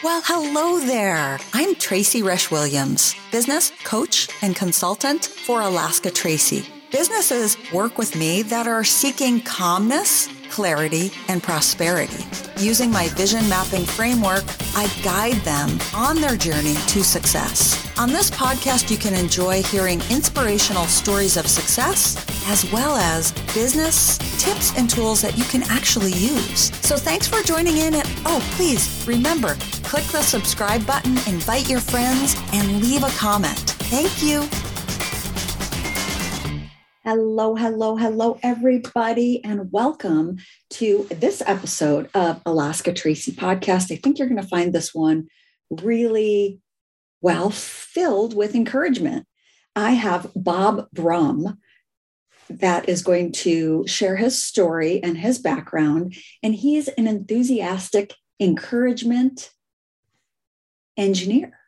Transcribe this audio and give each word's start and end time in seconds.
Well, 0.00 0.22
hello 0.24 0.78
there. 0.78 1.40
I'm 1.52 1.74
Tracy 1.74 2.22
Resch 2.22 2.52
Williams, 2.52 3.16
business 3.32 3.72
coach 3.82 4.28
and 4.42 4.54
consultant 4.54 5.24
for 5.24 5.60
Alaska 5.60 6.12
Tracy. 6.12 6.64
Businesses 6.92 7.56
work 7.72 7.98
with 7.98 8.14
me 8.14 8.42
that 8.42 8.68
are 8.68 8.84
seeking 8.84 9.40
calmness, 9.40 10.28
clarity, 10.58 11.12
and 11.28 11.40
prosperity. 11.40 12.24
Using 12.58 12.90
my 12.90 13.06
vision 13.10 13.48
mapping 13.48 13.84
framework, 13.84 14.42
I 14.74 14.88
guide 15.04 15.40
them 15.44 15.78
on 15.94 16.20
their 16.20 16.36
journey 16.36 16.74
to 16.74 17.04
success. 17.04 17.78
On 17.96 18.08
this 18.08 18.28
podcast, 18.28 18.90
you 18.90 18.96
can 18.96 19.14
enjoy 19.14 19.62
hearing 19.62 20.00
inspirational 20.10 20.86
stories 20.86 21.36
of 21.36 21.46
success 21.46 22.16
as 22.48 22.68
well 22.72 22.96
as 22.96 23.30
business 23.54 24.18
tips 24.42 24.76
and 24.76 24.90
tools 24.90 25.22
that 25.22 25.38
you 25.38 25.44
can 25.44 25.62
actually 25.70 26.12
use. 26.14 26.72
So 26.84 26.96
thanks 26.96 27.28
for 27.28 27.40
joining 27.44 27.76
in. 27.76 27.94
And 27.94 28.08
oh, 28.26 28.40
please 28.56 29.06
remember, 29.06 29.54
click 29.84 30.06
the 30.06 30.22
subscribe 30.22 30.84
button, 30.84 31.12
invite 31.32 31.70
your 31.70 31.80
friends, 31.80 32.34
and 32.52 32.82
leave 32.82 33.04
a 33.04 33.10
comment. 33.10 33.60
Thank 33.94 34.24
you. 34.24 34.67
Hello, 37.10 37.54
hello, 37.54 37.96
hello, 37.96 38.38
everybody, 38.42 39.42
and 39.42 39.72
welcome 39.72 40.36
to 40.68 41.06
this 41.10 41.42
episode 41.46 42.10
of 42.12 42.42
Alaska 42.44 42.92
Tracy 42.92 43.32
podcast. 43.32 43.90
I 43.90 43.96
think 43.96 44.18
you're 44.18 44.28
going 44.28 44.42
to 44.42 44.46
find 44.46 44.74
this 44.74 44.94
one 44.94 45.28
really 45.70 46.60
well 47.22 47.48
filled 47.48 48.36
with 48.36 48.54
encouragement. 48.54 49.26
I 49.74 49.92
have 49.92 50.30
Bob 50.36 50.86
Brumm 50.94 51.56
that 52.50 52.90
is 52.90 53.00
going 53.00 53.32
to 53.32 53.86
share 53.86 54.16
his 54.16 54.44
story 54.44 55.02
and 55.02 55.16
his 55.16 55.38
background, 55.38 56.14
and 56.42 56.54
he's 56.54 56.88
an 56.88 57.08
enthusiastic 57.08 58.12
encouragement 58.38 59.48
engineer. 60.98 61.58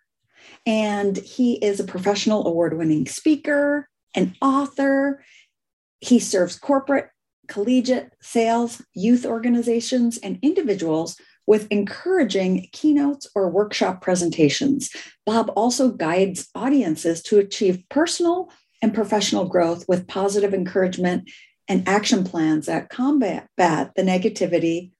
And 0.66 1.16
he 1.16 1.54
is 1.64 1.80
a 1.80 1.84
professional 1.84 2.46
award 2.46 2.76
winning 2.76 3.06
speaker, 3.06 3.88
an 4.14 4.34
author. 4.40 5.22
He 6.00 6.18
serves 6.18 6.58
corporate, 6.58 7.10
collegiate, 7.48 8.12
sales, 8.20 8.82
youth 8.94 9.26
organizations, 9.26 10.18
and 10.18 10.38
individuals 10.42 11.16
with 11.46 11.66
encouraging 11.70 12.68
keynotes 12.72 13.26
or 13.34 13.48
workshop 13.50 14.00
presentations. 14.00 14.90
Bob 15.26 15.50
also 15.56 15.90
guides 15.90 16.48
audiences 16.54 17.22
to 17.22 17.38
achieve 17.38 17.82
personal 17.88 18.50
and 18.82 18.94
professional 18.94 19.46
growth 19.46 19.84
with 19.88 20.06
positive 20.06 20.54
encouragement 20.54 21.28
and 21.68 21.88
action 21.88 22.24
plans 22.24 22.66
that 22.66 22.88
combat 22.88 23.48
the 23.56 23.90
negativity 24.02 24.92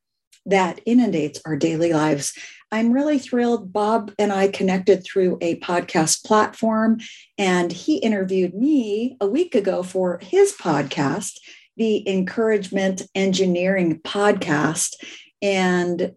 that 0.47 0.81
inundates 0.86 1.41
our 1.44 1.56
daily 1.56 1.92
lives. 1.92 2.36
I'm 2.72 2.92
really 2.92 3.18
thrilled. 3.18 3.72
Bob 3.72 4.12
and 4.18 4.32
I 4.32 4.48
connected 4.48 5.04
through 5.04 5.38
a 5.40 5.58
podcast 5.58 6.24
platform, 6.24 7.00
and 7.36 7.72
he 7.72 7.96
interviewed 7.96 8.54
me 8.54 9.16
a 9.20 9.26
week 9.26 9.54
ago 9.54 9.82
for 9.82 10.20
his 10.22 10.52
podcast, 10.52 11.38
the 11.76 12.08
Encouragement 12.08 13.02
Engineering 13.14 14.00
Podcast. 14.00 14.94
And 15.42 16.12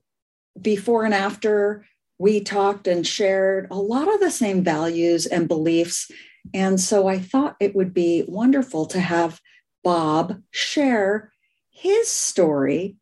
before 0.61 1.05
and 1.05 1.13
after, 1.13 1.87
we 2.19 2.39
talked 2.39 2.87
and 2.87 3.05
shared 3.05 3.67
a 3.71 3.75
lot 3.75 4.13
of 4.13 4.19
the 4.19 4.31
same 4.31 4.63
values 4.63 5.25
and 5.25 5.47
beliefs. 5.47 6.11
And 6.53 6.79
so 6.79 7.07
I 7.07 7.17
thought 7.17 7.55
it 7.59 7.75
would 7.75 7.93
be 7.93 8.25
wonderful 8.27 8.85
to 8.87 8.99
have 8.99 9.41
Bob 9.83 10.39
share 10.51 11.33
his 11.71 12.09
story 12.09 12.97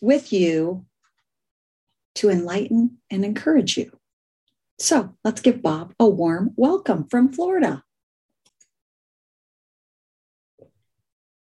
with 0.00 0.32
you 0.32 0.86
to 2.18 2.28
enlighten 2.28 2.98
and 3.10 3.24
encourage 3.24 3.78
you. 3.78 3.92
So 4.80 5.14
let's 5.22 5.40
give 5.40 5.62
Bob 5.62 5.94
a 6.00 6.08
warm 6.08 6.52
welcome 6.56 7.06
from 7.08 7.32
Florida. 7.32 7.84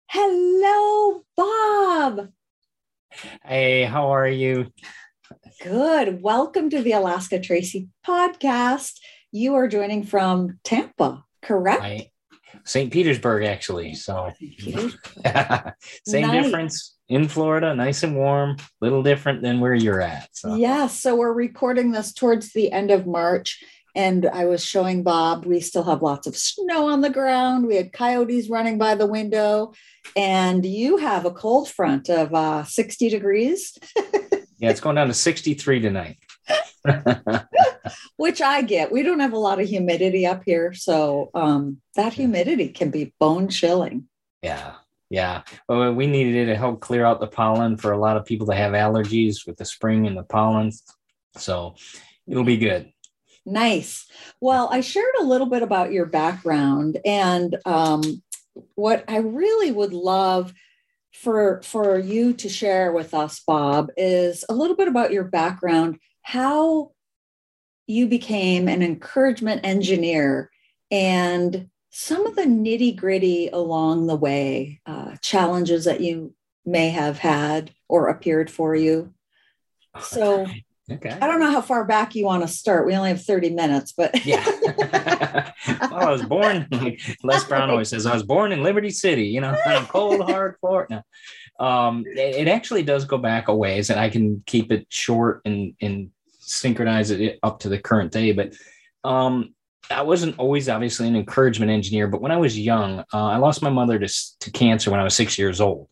Hello, 0.07 1.25
Bob. 1.35 2.29
Hey, 3.44 3.84
how 3.84 4.12
are 4.16 4.29
you? 4.29 4.72
Good. 5.62 6.22
Welcome 6.22 6.69
to 6.69 6.81
the 6.81 6.94
Alaska 6.94 7.41
Tracy 7.41 7.90
podcast. 8.07 8.94
You 9.29 9.56
are 9.56 9.67
joining 9.67 10.03
from 10.06 10.59
Tampa, 10.63 11.25
correct? 11.41 11.84
I, 11.84 12.12
St. 12.63 12.94
Petersburg, 12.94 13.44
actually. 13.44 13.94
So, 13.96 14.31
same 16.06 16.28
nice. 16.28 16.44
difference 16.44 16.96
in 17.11 17.27
Florida, 17.27 17.75
nice 17.75 18.03
and 18.03 18.16
warm, 18.16 18.55
little 18.79 19.03
different 19.03 19.41
than 19.41 19.59
where 19.59 19.75
you're 19.75 20.01
at. 20.01 20.29
So. 20.31 20.55
Yeah. 20.55 20.88
So, 20.88 21.16
we're 21.16 21.33
recording 21.33 21.91
this 21.91 22.13
towards 22.13 22.53
the 22.53 22.72
end 22.72 22.89
of 22.89 23.05
March. 23.05 23.61
And 23.94 24.25
I 24.25 24.45
was 24.45 24.63
showing 24.63 25.03
Bob, 25.03 25.45
we 25.45 25.59
still 25.59 25.83
have 25.83 26.01
lots 26.01 26.25
of 26.25 26.38
snow 26.38 26.88
on 26.88 27.01
the 27.01 27.09
ground. 27.09 27.67
We 27.67 27.75
had 27.75 27.91
coyotes 27.91 28.49
running 28.49 28.77
by 28.77 28.95
the 28.95 29.05
window. 29.05 29.73
And 30.16 30.66
you 30.66 30.95
have 30.97 31.25
a 31.25 31.31
cold 31.31 31.69
front 31.69 32.09
of 32.09 32.33
uh, 32.33 32.63
60 32.63 33.09
degrees. 33.09 33.78
yeah, 34.57 34.69
it's 34.69 34.79
going 34.79 34.95
down 34.95 35.07
to 35.07 35.13
63 35.13 35.81
tonight. 35.81 36.17
Which 38.16 38.41
I 38.41 38.61
get. 38.61 38.93
We 38.93 39.03
don't 39.03 39.19
have 39.19 39.33
a 39.33 39.38
lot 39.38 39.59
of 39.59 39.67
humidity 39.67 40.25
up 40.25 40.43
here. 40.45 40.73
So 40.73 41.29
um, 41.33 41.81
that 41.95 42.13
humidity 42.13 42.69
can 42.69 42.89
be 42.89 43.13
bone 43.19 43.49
chilling. 43.49 44.07
Yeah. 44.41 44.75
Yeah. 45.11 45.44
Well, 45.67 45.94
we 45.94 46.07
needed 46.07 46.35
it 46.35 46.45
to 46.45 46.55
help 46.55 46.79
clear 46.79 47.03
out 47.03 47.19
the 47.19 47.27
pollen 47.27 47.75
for 47.75 47.91
a 47.91 47.99
lot 47.99 48.16
of 48.16 48.23
people 48.23 48.47
that 48.47 48.55
have 48.55 48.72
allergies 48.72 49.45
with 49.45 49.57
the 49.57 49.66
spring 49.66 50.07
and 50.07 50.17
the 50.17 50.23
pollen. 50.23 50.72
So 51.35 51.75
it'll 52.25 52.45
be 52.45 52.55
good. 52.55 52.94
Nice. 53.45 54.07
Well, 54.39 54.69
I 54.72 54.79
shared 54.79 55.13
a 55.19 55.25
little 55.25 55.47
bit 55.47 55.63
about 55.63 55.91
your 55.91 56.05
background 56.05 56.97
and 57.03 57.57
um, 57.66 58.23
what 58.75 59.03
I 59.09 59.17
really 59.17 59.72
would 59.72 59.91
love 59.91 60.53
for 61.13 61.61
for 61.61 61.99
you 61.99 62.31
to 62.31 62.47
share 62.47 62.93
with 62.93 63.13
us 63.13 63.41
bob 63.45 63.89
is 63.97 64.45
a 64.47 64.55
little 64.55 64.78
bit 64.78 64.88
about 64.88 65.11
your 65.11 65.25
background 65.25 65.99
how 66.22 66.91
you 67.85 68.07
became 68.07 68.69
an 68.69 68.81
encouragement 68.81 69.59
engineer 69.66 70.49
and 70.89 71.67
some 71.91 72.25
of 72.25 72.35
the 72.35 72.44
nitty 72.44 72.96
gritty 72.96 73.50
along 73.50 74.07
the 74.07 74.16
way, 74.16 74.79
uh, 74.85 75.18
challenges 75.22 75.85
that 75.85 76.00
you 76.00 76.34
may 76.66 76.90
have 76.90 77.19
had 77.19 77.72
or 77.90 78.07
appeared 78.07 78.50
for 78.50 78.74
you. 78.74 79.13
So, 80.00 80.47
okay. 80.90 81.09
I 81.09 81.28
don't 81.28 81.41
know 81.41 81.52
how 81.52 81.62
far 81.62 81.84
back 81.84 82.16
you 82.16 82.25
want 82.25 82.44
to 82.44 82.47
start. 82.47 82.88
We 82.88 82.96
only 82.96 83.09
have 83.09 83.22
30 83.22 83.50
minutes, 83.50 83.91
but 83.91 84.25
yeah. 84.25 84.44
well, 85.81 85.96
I 85.96 86.09
was 86.09 86.24
born, 86.24 86.68
Les 87.24 87.44
Brown 87.44 87.69
always 87.69 87.90
says, 87.90 88.06
I 88.06 88.13
was 88.13 88.23
born 88.23 88.53
in 88.53 88.63
Liberty 88.63 88.90
City, 88.90 89.25
you 89.25 89.41
know, 89.41 89.53
on 89.66 89.85
cold, 89.88 90.22
hard 90.22 90.56
floor. 90.62 90.88
No. 90.90 91.02
Um, 91.59 92.06
it, 92.08 92.35
it, 92.35 92.47
actually 92.47 92.84
does 92.84 93.06
go 93.06 93.18
back 93.18 93.50
a 93.50 93.56
ways, 93.56 93.90
and 93.90 94.00
I 94.00 94.09
can 94.09 94.41
keep 94.47 94.72
it 94.72 94.88
short 94.90 95.41
and, 95.46 95.75
and 95.81 96.09
synchronize 96.40 97.12
it 97.12 97.38
up 97.44 97.59
to 97.59 97.69
the 97.69 97.78
current 97.78 98.12
day. 98.12 98.31
But 98.31 98.56
um, 99.03 99.53
I 99.91 100.02
wasn't 100.02 100.38
always 100.40 100.69
obviously 100.69 101.07
an 101.07 101.16
encouragement 101.16 101.72
engineer, 101.72 102.07
but 102.07 102.22
when 102.22 102.31
I 102.31 102.38
was 102.38 102.57
young, 102.57 103.00
uh, 103.13 103.28
I 103.28 103.38
lost 103.38 103.62
my 103.62 103.69
mother 103.69 104.00
to, 104.00 104.07
to 104.40 104.52
cancer 104.52 104.91
when 104.91 105.00
I 105.00 105.03
was 105.03 105.16
six 105.16 105.38
years 105.38 105.62
old. 105.62 105.88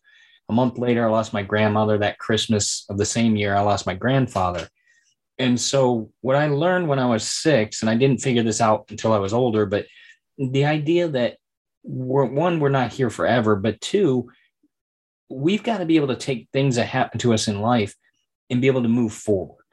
A 0.48 0.52
month 0.52 0.78
later, 0.78 1.06
I 1.06 1.10
lost 1.10 1.32
my 1.32 1.42
grandmother. 1.42 1.98
That 1.98 2.18
Christmas 2.18 2.84
of 2.88 2.98
the 2.98 3.04
same 3.04 3.36
year, 3.36 3.54
I 3.54 3.60
lost 3.60 3.86
my 3.86 3.94
grandfather. 3.94 4.68
And 5.38 5.60
so, 5.60 6.10
what 6.20 6.36
I 6.36 6.48
learned 6.48 6.88
when 6.88 6.98
I 6.98 7.06
was 7.06 7.22
six, 7.24 7.82
and 7.82 7.90
I 7.90 7.94
didn't 7.94 8.20
figure 8.20 8.42
this 8.42 8.60
out 8.60 8.86
until 8.90 9.12
I 9.12 9.18
was 9.18 9.32
older, 9.32 9.64
but 9.64 9.86
the 10.36 10.64
idea 10.64 11.08
that 11.08 11.36
we're, 11.82 12.24
one, 12.24 12.60
we're 12.60 12.68
not 12.68 12.92
here 12.92 13.10
forever, 13.10 13.56
but 13.56 13.80
two, 13.80 14.30
we've 15.30 15.62
got 15.62 15.78
to 15.78 15.86
be 15.86 15.96
able 15.96 16.08
to 16.08 16.16
take 16.16 16.48
things 16.52 16.76
that 16.76 16.86
happen 16.86 17.18
to 17.20 17.32
us 17.32 17.46
in 17.48 17.60
life 17.60 17.94
and 18.50 18.60
be 18.60 18.66
able 18.66 18.82
to 18.82 18.88
move 18.88 19.12
forward 19.12 19.64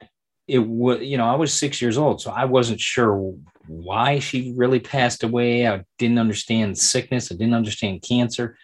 it 0.48 0.58
was 0.58 1.00
you 1.02 1.16
know 1.16 1.26
i 1.26 1.36
was 1.36 1.52
six 1.52 1.80
years 1.80 1.98
old 1.98 2.20
so 2.20 2.30
i 2.30 2.44
wasn't 2.44 2.80
sure 2.80 3.34
why 3.68 4.18
she 4.18 4.54
really 4.56 4.80
passed 4.80 5.22
away. 5.22 5.68
I 5.68 5.84
didn't 5.98 6.18
understand 6.18 6.78
sickness. 6.78 7.30
I 7.30 7.36
didn't 7.36 7.54
understand 7.54 8.02
cancer 8.02 8.56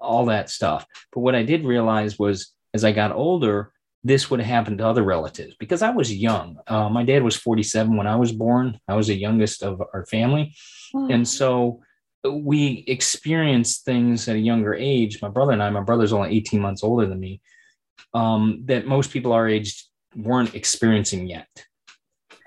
all 0.00 0.26
that 0.26 0.50
stuff. 0.50 0.86
But 1.12 1.20
what 1.20 1.34
i 1.34 1.42
did 1.42 1.64
realize 1.64 2.18
was 2.18 2.52
as 2.74 2.84
i 2.84 2.92
got 2.92 3.12
older 3.12 3.72
this 4.04 4.30
would 4.30 4.40
happen 4.40 4.78
to 4.78 4.86
other 4.86 5.02
relatives 5.02 5.56
because 5.58 5.82
i 5.82 5.90
was 5.90 6.14
young. 6.14 6.58
Uh, 6.66 6.88
my 6.88 7.04
dad 7.04 7.22
was 7.22 7.36
47 7.36 7.96
when 7.96 8.06
i 8.06 8.16
was 8.16 8.32
born. 8.32 8.78
I 8.86 8.94
was 8.94 9.08
the 9.08 9.14
youngest 9.14 9.62
of 9.62 9.82
our 9.92 10.06
family. 10.06 10.54
Wow. 10.92 11.08
and 11.10 11.26
so 11.26 11.80
we 12.24 12.84
experienced 12.86 13.84
things 13.84 14.28
at 14.28 14.36
a 14.36 14.40
younger 14.40 14.74
age. 14.74 15.20
My 15.22 15.28
brother 15.28 15.52
and 15.52 15.62
i 15.62 15.70
my 15.70 15.82
brother's 15.82 16.12
only 16.12 16.30
18 16.36 16.60
months 16.60 16.84
older 16.84 17.06
than 17.06 17.20
me 17.20 17.40
um, 18.14 18.62
that 18.66 18.86
most 18.86 19.10
people 19.10 19.32
our 19.32 19.48
age 19.48 19.87
weren't 20.16 20.54
experiencing 20.54 21.28
yet. 21.28 21.48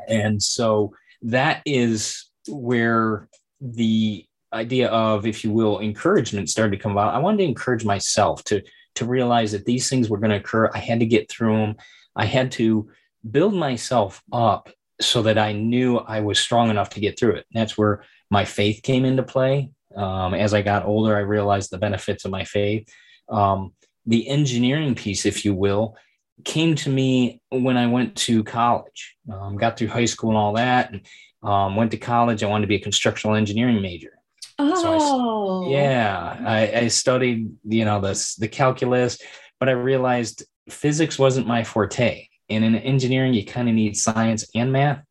And 0.08 0.42
so 0.42 0.94
that 1.24 1.62
is 1.66 2.30
where 2.48 3.30
the 3.60 4.26
idea 4.54 4.90
of, 4.90 5.26
if 5.26 5.44
you 5.44 5.52
will, 5.52 5.80
encouragement 5.80 6.50
started 6.50 6.76
to 6.76 6.82
come 6.82 6.92
about. 6.92 7.14
I 7.14 7.20
wanted 7.20 7.38
to 7.38 7.44
encourage 7.44 7.86
myself 7.86 8.44
to 8.46 8.62
to 8.96 9.06
realize 9.06 9.54
that 9.54 9.66
these 9.66 9.90
things 9.90 10.10
were 10.10 10.18
going 10.18 10.32
to 10.32 10.38
occur. 10.38 10.70
I 10.74 10.80
had 10.80 11.00
to 11.00 11.06
get 11.06 11.30
through 11.30 11.56
them. 11.58 11.76
I 12.16 12.26
had 12.26 12.52
to 12.54 12.90
build 13.30 13.54
myself 13.54 14.22
up 14.34 14.70
so 15.00 15.22
that 15.24 15.38
I 15.38 15.54
knew 15.54 15.98
I 15.98 16.20
was 16.20 16.40
strong 16.40 16.70
enough 16.70 16.90
to 16.92 17.00
get 17.00 17.18
through 17.18 17.36
it. 17.36 17.46
And 17.54 17.62
that's 17.62 17.78
where 17.78 18.04
my 18.30 18.46
faith 18.46 18.84
came 18.84 19.06
into 19.06 19.24
play. 19.24 19.72
Um, 19.96 20.34
as 20.34 20.54
I 20.54 20.62
got 20.62 20.86
older, 20.86 21.16
I 21.16 21.22
realized 21.22 21.72
the 21.72 21.78
benefits 21.78 22.26
of 22.26 22.32
my 22.32 22.44
faith. 22.44 22.88
Um, 23.30 23.74
the 24.06 24.28
engineering 24.28 24.96
piece, 24.96 25.26
if 25.26 25.46
you 25.46 25.54
will, 25.54 25.96
came 26.44 26.76
to 26.76 26.90
me 26.90 27.42
when 27.50 27.78
I 27.78 27.88
went 27.88 28.16
to 28.18 28.44
college. 28.44 29.16
Um, 29.32 29.58
got 29.58 29.78
through 29.78 29.90
high 29.90 30.06
school 30.06 30.30
and 30.30 30.38
all 30.38 30.54
that, 30.54 30.92
and 30.92 31.02
um, 31.44 31.76
went 31.76 31.92
to 31.92 31.98
college. 31.98 32.44
I 32.44 32.48
wanted 32.48 32.66
to 32.66 32.70
be 32.70 32.76
a 32.76 32.82
constructional 32.82 33.36
engineering 33.36 33.82
major. 33.82 34.14
Oh, 34.60 35.64
So 35.64 35.66
I, 35.66 35.70
yeah, 35.72 36.38
I, 36.46 36.72
I 36.82 36.88
studied, 36.88 37.52
you 37.64 37.86
know, 37.86 38.00
the 38.00 38.36
the 38.40 38.48
calculus, 38.48 39.18
but 39.60 39.70
I 39.70 39.74
realized 39.74 40.44
physics 40.70 41.18
wasn't 41.18 41.48
my 41.48 41.64
forte. 41.64 42.28
And 42.50 42.64
in 42.64 42.76
engineering, 42.76 43.34
you 43.34 43.46
kind 43.46 43.70
of 43.70 43.76
need 43.76 43.96
science 43.96 44.46
and 44.54 44.72
math. 44.72 45.02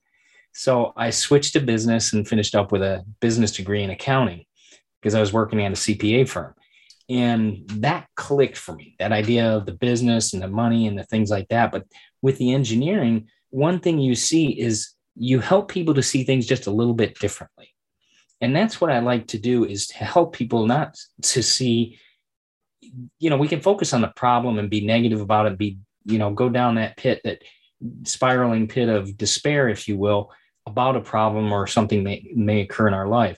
So 0.53 0.93
I 0.97 1.11
switched 1.11 1.55
to 1.55 1.61
business 1.61 2.13
and 2.13 2.29
finished 2.29 2.55
up 2.55 2.71
with 2.73 2.83
a 2.83 3.05
business 3.21 3.53
degree 3.53 3.83
in 3.83 3.91
accounting 3.91 4.45
because 5.01 5.15
I 5.15 5.21
was 5.21 5.33
working 5.33 5.63
at 5.63 5.73
a 5.73 5.75
CPA 5.75 6.29
firm. 6.29 6.55
And 7.11 7.65
that 7.81 8.07
clicked 8.15 8.57
for 8.57 8.77
me 8.77 8.95
that 9.01 9.11
idea 9.11 9.57
of 9.57 9.67
the 9.67 9.73
business 9.73 10.33
and 10.33 10.41
the 10.41 10.49
money 10.49 10.87
and 10.87 10.97
the 10.97 11.05
things 11.05 11.29
like 11.29 11.49
that. 11.49 11.73
But 11.73 11.85
with 12.23 12.39
the 12.39 12.55
engineering, 12.55 13.29
one 13.51 13.81
thing 13.81 13.99
you 13.99 14.15
see 14.15 14.59
is 14.59 14.95
you 15.17 15.41
help 15.41 15.69
people 15.69 15.95
to 15.95 16.05
see 16.05 16.23
things 16.23 16.47
just 16.47 16.69
a 16.69 16.71
little 16.71 16.95
bit 16.95 17.19
differently. 17.19 17.75
And 18.41 18.55
that's 18.55 18.81
what 18.81 18.93
I 18.93 19.01
like 19.01 19.27
to 19.29 19.39
do 19.39 19.65
is 19.65 19.89
to 19.89 20.05
help 20.05 20.35
people 20.35 20.67
not 20.67 20.97
to 21.23 21.43
see, 21.43 21.99
you 23.19 23.29
know, 23.29 23.37
we 23.37 23.49
can 23.49 23.61
focus 23.61 23.93
on 23.93 24.03
the 24.03 24.13
problem 24.15 24.61
and 24.61 24.71
be 24.71 24.87
negative 24.87 25.21
about 25.21 25.47
it, 25.47 25.59
be, 25.59 25.79
you 26.05 26.17
know, 26.17 26.31
go 26.31 26.49
down 26.49 26.77
that 26.77 26.97
pit, 26.97 27.21
that 27.25 27.43
spiraling 28.05 28.69
pit 28.69 28.89
of 28.89 29.19
despair, 29.19 29.69
if 29.69 29.89
you 29.89 29.99
will, 29.99 30.31
about 30.65 30.97
a 30.97 31.01
problem 31.01 31.53
or 31.53 31.67
something 31.67 32.05
may, 32.05 32.31
may 32.37 32.61
occur 32.61 32.87
in 32.87 32.95
our 32.95 33.09
life. 33.09 33.37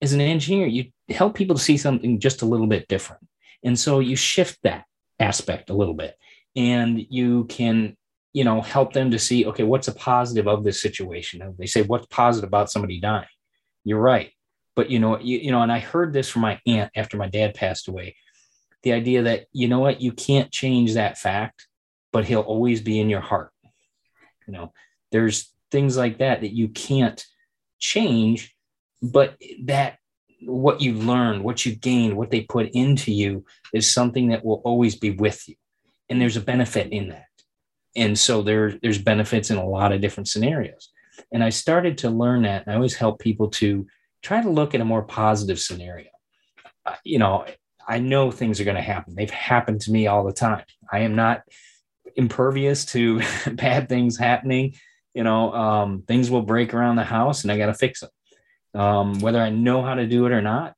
As 0.00 0.12
an 0.12 0.20
engineer, 0.20 0.68
you 0.68 0.92
help 1.08 1.34
people 1.34 1.56
to 1.56 1.62
see 1.62 1.76
something 1.76 2.20
just 2.20 2.42
a 2.42 2.46
little 2.46 2.66
bit 2.66 2.88
different. 2.88 3.22
And 3.62 3.78
so 3.78 4.00
you 4.00 4.16
shift 4.16 4.58
that 4.62 4.84
aspect 5.18 5.70
a 5.70 5.74
little 5.74 5.94
bit 5.94 6.16
and 6.54 7.04
you 7.10 7.44
can, 7.46 7.96
you 8.32 8.44
know, 8.44 8.60
help 8.60 8.92
them 8.92 9.10
to 9.10 9.18
see, 9.18 9.46
okay, 9.46 9.64
what's 9.64 9.88
a 9.88 9.94
positive 9.94 10.46
of 10.46 10.64
this 10.64 10.80
situation? 10.80 11.54
They 11.58 11.66
say, 11.66 11.82
what's 11.82 12.06
positive 12.06 12.48
about 12.48 12.70
somebody 12.70 13.00
dying? 13.00 13.26
You're 13.84 14.00
right. 14.00 14.32
But 14.76 14.90
you 14.90 15.00
know, 15.00 15.18
you, 15.18 15.38
you 15.38 15.50
know, 15.50 15.62
and 15.62 15.72
I 15.72 15.80
heard 15.80 16.12
this 16.12 16.28
from 16.28 16.42
my 16.42 16.60
aunt 16.66 16.92
after 16.94 17.16
my 17.16 17.28
dad 17.28 17.54
passed 17.54 17.88
away. 17.88 18.14
The 18.84 18.92
idea 18.92 19.22
that, 19.22 19.46
you 19.52 19.66
know 19.66 19.80
what, 19.80 20.00
you 20.00 20.12
can't 20.12 20.52
change 20.52 20.94
that 20.94 21.18
fact, 21.18 21.66
but 22.12 22.24
he'll 22.24 22.40
always 22.40 22.80
be 22.80 23.00
in 23.00 23.10
your 23.10 23.20
heart. 23.20 23.50
You 24.46 24.52
know, 24.52 24.72
there's 25.10 25.52
things 25.70 25.96
like 25.96 26.18
that 26.18 26.42
that 26.42 26.54
you 26.54 26.68
can't 26.68 27.22
change, 27.80 28.54
but 29.02 29.36
that 29.64 29.98
what 30.40 30.80
you 30.80 30.94
learned, 30.94 31.42
what 31.42 31.66
you 31.66 31.74
gained, 31.74 32.16
what 32.16 32.30
they 32.30 32.42
put 32.42 32.68
into 32.70 33.12
you 33.12 33.44
is 33.72 33.92
something 33.92 34.28
that 34.28 34.44
will 34.44 34.60
always 34.64 34.96
be 34.96 35.10
with 35.10 35.48
you. 35.48 35.56
And 36.08 36.20
there's 36.20 36.36
a 36.36 36.42
benefit 36.42 36.92
in 36.92 37.08
that. 37.08 37.26
And 37.96 38.18
so 38.18 38.42
there, 38.42 38.78
there's 38.82 38.98
benefits 39.00 39.50
in 39.50 39.56
a 39.56 39.66
lot 39.66 39.92
of 39.92 40.00
different 40.00 40.28
scenarios. 40.28 40.90
And 41.32 41.42
I 41.42 41.50
started 41.50 41.98
to 41.98 42.10
learn 42.10 42.42
that. 42.42 42.64
And 42.64 42.72
I 42.72 42.76
always 42.76 42.94
help 42.94 43.18
people 43.18 43.48
to 43.50 43.86
try 44.22 44.40
to 44.40 44.48
look 44.48 44.74
at 44.74 44.80
a 44.80 44.84
more 44.84 45.02
positive 45.02 45.58
scenario. 45.58 46.10
Uh, 46.86 46.94
you 47.04 47.18
know, 47.18 47.44
I 47.86 47.98
know 47.98 48.30
things 48.30 48.60
are 48.60 48.64
going 48.64 48.76
to 48.76 48.82
happen. 48.82 49.14
They've 49.14 49.30
happened 49.30 49.80
to 49.82 49.90
me 49.90 50.06
all 50.06 50.24
the 50.24 50.32
time. 50.32 50.64
I 50.92 51.00
am 51.00 51.16
not 51.16 51.42
impervious 52.14 52.84
to 52.86 53.20
bad 53.52 53.88
things 53.88 54.16
happening. 54.16 54.74
You 55.14 55.24
know, 55.24 55.52
um, 55.52 56.02
things 56.06 56.30
will 56.30 56.42
break 56.42 56.74
around 56.74 56.96
the 56.96 57.04
house 57.04 57.42
and 57.42 57.50
I 57.50 57.58
got 57.58 57.66
to 57.66 57.74
fix 57.74 58.00
them 58.00 58.10
um, 58.78 59.18
whether 59.18 59.40
I 59.40 59.50
know 59.50 59.82
how 59.82 59.94
to 59.94 60.06
do 60.06 60.24
it 60.26 60.32
or 60.32 60.40
not. 60.40 60.74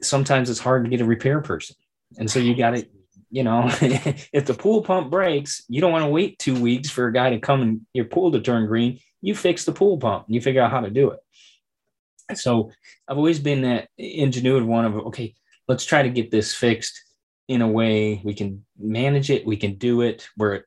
Sometimes 0.00 0.48
it's 0.48 0.58
hard 0.58 0.84
to 0.84 0.90
get 0.90 1.02
a 1.02 1.04
repair 1.04 1.40
person. 1.42 1.76
And 2.18 2.30
so 2.30 2.38
you 2.38 2.56
got 2.56 2.70
to, 2.70 2.86
you 3.30 3.42
know, 3.42 3.66
if 3.80 4.46
the 4.46 4.54
pool 4.54 4.82
pump 4.82 5.10
breaks, 5.10 5.62
you 5.68 5.80
don't 5.80 5.92
want 5.92 6.04
to 6.04 6.10
wait 6.10 6.38
two 6.38 6.58
weeks 6.60 6.88
for 6.90 7.06
a 7.06 7.12
guy 7.12 7.30
to 7.30 7.38
come 7.38 7.60
and 7.60 7.80
your 7.92 8.06
pool 8.06 8.32
to 8.32 8.40
turn 8.40 8.66
green. 8.66 9.00
You 9.20 9.34
fix 9.34 9.64
the 9.64 9.72
pool 9.72 9.98
pump 9.98 10.26
and 10.26 10.34
you 10.34 10.40
figure 10.40 10.62
out 10.62 10.70
how 10.70 10.80
to 10.80 10.90
do 10.90 11.10
it. 11.10 12.38
So 12.38 12.72
I've 13.06 13.18
always 13.18 13.38
been 13.38 13.62
that 13.62 13.88
ingenuity 13.98 14.66
one 14.66 14.86
of, 14.86 14.96
okay, 15.08 15.34
let's 15.68 15.84
try 15.84 16.02
to 16.02 16.08
get 16.08 16.30
this 16.30 16.54
fixed 16.54 17.00
in 17.48 17.60
a 17.60 17.68
way 17.68 18.20
we 18.24 18.34
can 18.34 18.64
manage 18.78 19.30
it, 19.30 19.46
we 19.46 19.56
can 19.56 19.74
do 19.74 20.00
it. 20.00 20.26
Where, 20.36 20.66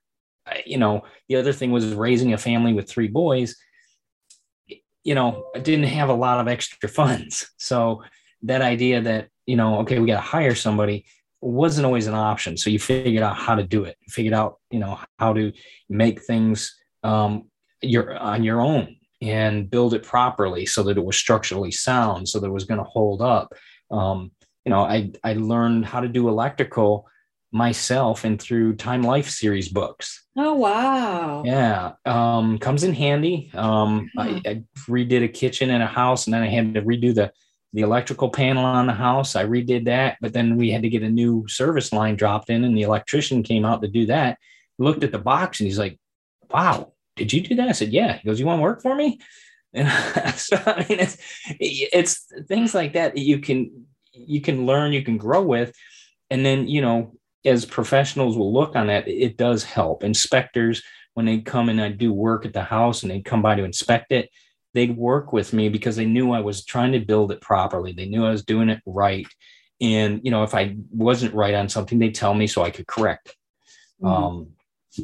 you 0.66 0.78
know, 0.78 1.04
the 1.28 1.38
other 1.38 1.52
thing 1.52 1.72
was 1.72 1.94
raising 1.94 2.34
a 2.34 2.38
family 2.38 2.74
with 2.74 2.90
three 2.90 3.08
boys 3.08 3.56
you 5.04 5.16
know, 5.16 5.46
I 5.56 5.60
didn't 5.60 5.86
have 5.86 6.10
a 6.10 6.14
lot 6.14 6.40
of 6.40 6.48
extra 6.48 6.90
funds. 6.90 7.50
So 7.58 8.04
that 8.44 8.62
idea 8.62 9.02
that, 9.02 9.30
you 9.46 9.56
know, 9.56 9.80
okay, 9.80 10.00
we 10.00 10.08
got 10.08 10.16
to 10.16 10.22
hire 10.22 10.56
somebody 10.56 11.06
wasn't 11.42 11.86
always 11.86 12.08
an 12.08 12.16
option. 12.16 12.58
So 12.58 12.70
you 12.70 12.80
figured 12.80 13.24
out 13.24 13.38
how 13.38 13.56
to 13.56 13.64
do 13.64 13.86
it, 13.86 13.98
you 14.02 14.12
figured 14.12 14.34
out, 14.34 14.60
you 14.72 14.80
know, 14.80 15.00
how 15.18 15.34
to 15.34 15.54
make 15.90 16.22
things 16.24 16.76
um, 17.04 17.50
your 17.82 18.18
on 18.18 18.44
your 18.44 18.62
own 18.62 18.98
and 19.22 19.70
build 19.70 19.94
it 19.94 20.04
properly 20.04 20.66
so 20.66 20.84
that 20.84 20.98
it 20.98 21.04
was 21.04 21.18
structurally 21.18 21.72
sound, 21.72 22.28
so 22.28 22.40
that 22.40 22.48
it 22.48 22.54
was 22.54 22.66
going 22.66 22.78
to 22.78 22.84
hold 22.84 23.22
up. 23.22 23.54
Um, 23.92 24.32
you 24.66 24.70
know, 24.70 24.82
I 24.82 25.12
I 25.24 25.34
learned 25.34 25.86
how 25.86 26.02
to 26.02 26.08
do 26.08 26.28
electrical 26.28 27.08
myself 27.52 28.24
and 28.24 28.42
through 28.42 28.76
Time 28.76 29.02
Life 29.02 29.30
series 29.30 29.70
books. 29.70 30.26
Oh 30.38 30.54
wow! 30.56 31.44
Yeah, 31.46 31.94
um, 32.06 32.60
comes 32.60 32.84
in 32.84 32.94
handy. 32.94 33.52
Um, 33.54 34.10
I. 34.18 34.42
I, 34.46 34.64
redid 34.88 35.24
a 35.24 35.28
kitchen 35.28 35.70
in 35.70 35.82
a 35.82 35.88
house, 35.88 36.26
and 36.26 36.34
then 36.34 36.44
I 36.44 36.48
had 36.48 36.74
to 36.76 36.82
redo 36.82 37.14
the 37.14 37.32
the 37.74 37.82
electrical 37.82 38.30
panel 38.30 38.66
on 38.66 38.88
the 38.88 38.94
house. 38.94 39.36
I 39.36 39.46
redid 39.46 39.86
that, 39.86 40.18
but 40.22 40.34
then 40.34 40.58
we 40.58 40.72
had 40.72 40.82
to 40.84 40.90
get 40.90 41.04
a 41.04 41.10
new 41.10 41.48
service 41.48 41.94
line 41.94 42.16
dropped 42.16 42.50
in, 42.50 42.64
and 42.64 42.78
the 42.78 42.84
electrician 42.84 43.44
came 43.44 43.66
out 43.66 43.82
to 43.82 43.88
do 43.88 44.06
that. 44.08 44.38
Looked 44.78 45.04
at 45.04 45.12
the 45.12 45.20
box, 45.20 45.60
and 45.60 45.68
he's 45.68 45.80
like, 45.80 46.00
"Wow, 46.50 46.94
did 47.16 47.34
you 47.34 47.42
do 47.42 47.56
that?" 47.56 47.70
I 47.70 47.74
said, 47.74 47.90
"Yeah." 47.90 48.18
He 48.18 48.28
goes, 48.28 48.40
"You 48.40 48.46
want 48.46 48.60
to 48.60 48.64
work 48.64 48.82
for 48.82 48.96
me?" 48.96 49.20
And 49.72 49.88
so 50.36 50.58
I 50.66 50.86
mean, 50.90 51.00
it's 51.00 51.18
it's 51.60 52.26
things 52.48 52.74
like 52.74 52.94
that 52.94 53.14
that 53.14 53.22
you 53.22 53.38
can 53.40 53.86
you 54.14 54.42
can 54.42 54.66
learn, 54.66 54.94
you 54.94 55.04
can 55.04 55.18
grow 55.18 55.44
with, 55.44 55.76
and 56.32 56.44
then 56.44 56.68
you 56.68 56.82
know 56.82 57.19
as 57.46 57.66
professionals 57.66 58.38
will 58.38 58.54
look 58.54 58.76
on 58.76 58.88
that, 58.88 59.08
it 59.08 59.38
does 59.38 59.64
help. 59.64 60.04
Inspectors, 60.04 60.84
when 61.14 61.26
they 61.26 61.40
come 61.40 61.70
and 61.70 61.82
I 61.82 61.90
do 61.90 62.14
work 62.14 62.46
at 62.46 62.54
the 62.54 62.64
house 62.64 63.04
and 63.04 63.12
they 63.12 63.22
come 63.22 63.42
by 63.42 63.56
to 63.56 63.64
inspect 63.64 64.12
it, 64.12 64.30
they'd 64.74 64.96
work 64.96 65.34
with 65.34 65.54
me 65.54 65.70
because 65.70 65.96
they 65.96 66.06
knew 66.06 66.32
I 66.32 66.42
was 66.42 66.66
trying 66.66 66.92
to 66.92 67.00
build 67.00 67.32
it 67.32 67.42
properly. 67.42 67.92
They 67.92 68.06
knew 68.06 68.26
I 68.26 68.32
was 68.32 68.44
doing 68.44 68.70
it 68.70 68.82
right. 68.86 69.28
And, 69.82 70.22
you 70.24 70.32
know, 70.32 70.44
if 70.44 70.54
I 70.54 70.76
wasn't 70.92 71.34
right 71.34 71.56
on 71.56 71.70
something, 71.70 71.98
they'd 71.98 72.16
tell 72.16 72.34
me 72.34 72.48
so 72.48 72.64
I 72.64 72.70
could 72.70 72.88
correct 72.88 73.30
it. 73.30 73.36
Mm-hmm. 74.04 74.08
Um, 74.08 74.48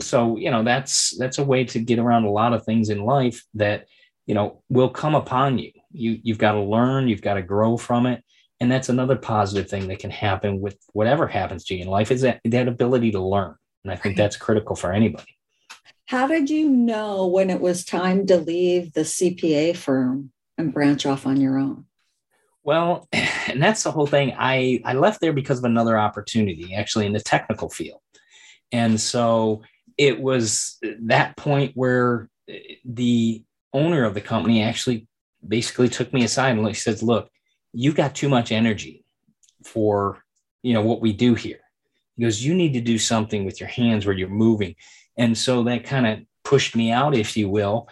so, 0.02 0.38
you 0.38 0.52
know, 0.52 0.64
that's, 0.64 1.18
that's 1.18 1.38
a 1.38 1.44
way 1.44 1.64
to 1.66 1.80
get 1.80 2.00
around 2.00 2.26
a 2.26 2.32
lot 2.32 2.54
of 2.54 2.66
things 2.66 2.90
in 2.90 3.06
life 3.06 3.44
that, 3.54 3.88
you 4.26 4.36
know, 4.36 4.62
will 4.70 4.90
come 4.90 5.16
upon 5.16 5.58
you. 5.58 5.72
You, 5.92 6.20
you've 6.22 6.38
got 6.38 6.54
to 6.54 6.62
learn, 6.62 7.08
you've 7.08 7.22
got 7.22 7.36
to 7.36 7.42
grow 7.42 7.78
from 7.78 8.06
it 8.06 8.24
and 8.60 8.72
that's 8.72 8.90
another 8.90 9.16
positive 9.16 9.70
thing 9.70 9.88
that 9.88 10.00
can 10.00 10.12
happen 10.12 10.62
with 10.62 10.78
whatever 10.94 11.28
happens 11.28 11.66
to 11.66 11.76
you 11.76 11.82
in 11.82 11.88
life 11.88 12.12
is 12.12 12.22
that, 12.22 12.40
that 12.46 12.68
ability 12.68 13.12
to 13.12 13.20
learn. 13.20 13.56
And 13.84 13.92
i 13.92 13.96
think 13.96 14.18
that's 14.18 14.38
critical 14.38 14.76
for 14.76 14.92
anybody. 14.92 15.38
How 16.08 16.28
did 16.28 16.50
you 16.50 16.70
know 16.70 17.28
when 17.28 17.50
it 17.50 17.62
was 17.62 17.84
time 17.84 18.26
to 18.28 18.38
leave 18.38 18.94
the 18.94 19.02
cpa 19.02 19.76
firm 19.76 20.32
and 20.58 20.74
branch 20.74 21.06
off 21.06 21.26
on 21.26 21.40
your 21.40 21.58
own? 21.58 21.86
Well 22.64 23.08
and 23.14 23.62
that's 23.62 23.84
the 23.84 23.92
whole 23.92 24.08
thing. 24.08 24.34
I 24.38 24.82
i 24.86 24.94
left 24.94 25.22
there 25.22 25.34
because 25.34 25.60
of 25.60 25.66
another 25.66 25.98
opportunity 25.98 26.74
actually 26.74 27.06
in 27.06 27.14
the 27.14 27.20
technical 27.20 27.70
field. 27.70 28.00
And 28.72 29.00
so 29.00 29.62
it 29.98 30.20
was 30.20 30.78
that 31.04 31.38
point 31.38 31.74
where 31.76 32.30
eh, 32.50 32.76
the 32.84 33.44
owner 33.74 34.06
of 34.06 34.14
the 34.14 34.22
company 34.22 34.64
actually 34.64 35.08
basically 35.48 35.90
took 35.90 36.12
me 36.12 36.24
aside 36.24 36.58
and 36.58 36.68
he 36.68 36.74
says 36.74 37.04
look 37.04 37.30
you've 37.76 37.96
got 37.96 38.16
too 38.16 38.30
much 38.30 38.52
energy 38.52 39.06
for 39.64 40.24
you 40.64 40.74
know 40.74 40.82
what 40.82 41.02
we 41.02 41.14
do 41.14 41.36
here. 41.36 41.60
He 42.16 42.24
goes 42.24 42.44
you 42.44 42.56
need 42.56 42.74
to 42.74 42.82
do 42.82 42.98
something 42.98 43.46
with 43.46 43.60
your 43.60 43.70
hands 43.70 44.06
where 44.06 44.16
you're 44.16 44.30
moving. 44.30 44.76
And 45.18 45.38
so 45.38 45.64
that 45.64 45.84
kind 45.84 46.08
of 46.08 46.20
pushed 46.44 46.76
me 46.76 46.92
out 46.92 47.16
if 47.16 47.38
you 47.38 47.50
will. 47.50 47.88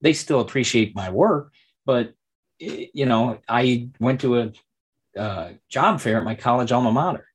They 0.00 0.12
still 0.12 0.40
appreciate 0.40 0.94
my 0.94 1.10
work 1.10 1.52
but 1.84 2.14
you 2.58 3.06
know 3.06 3.38
i 3.48 3.88
went 4.00 4.20
to 4.20 4.38
a 4.40 4.52
uh, 5.18 5.52
job 5.68 6.00
fair 6.00 6.18
at 6.18 6.24
my 6.24 6.34
college 6.34 6.72
alma 6.72 6.90
mater. 6.90 7.26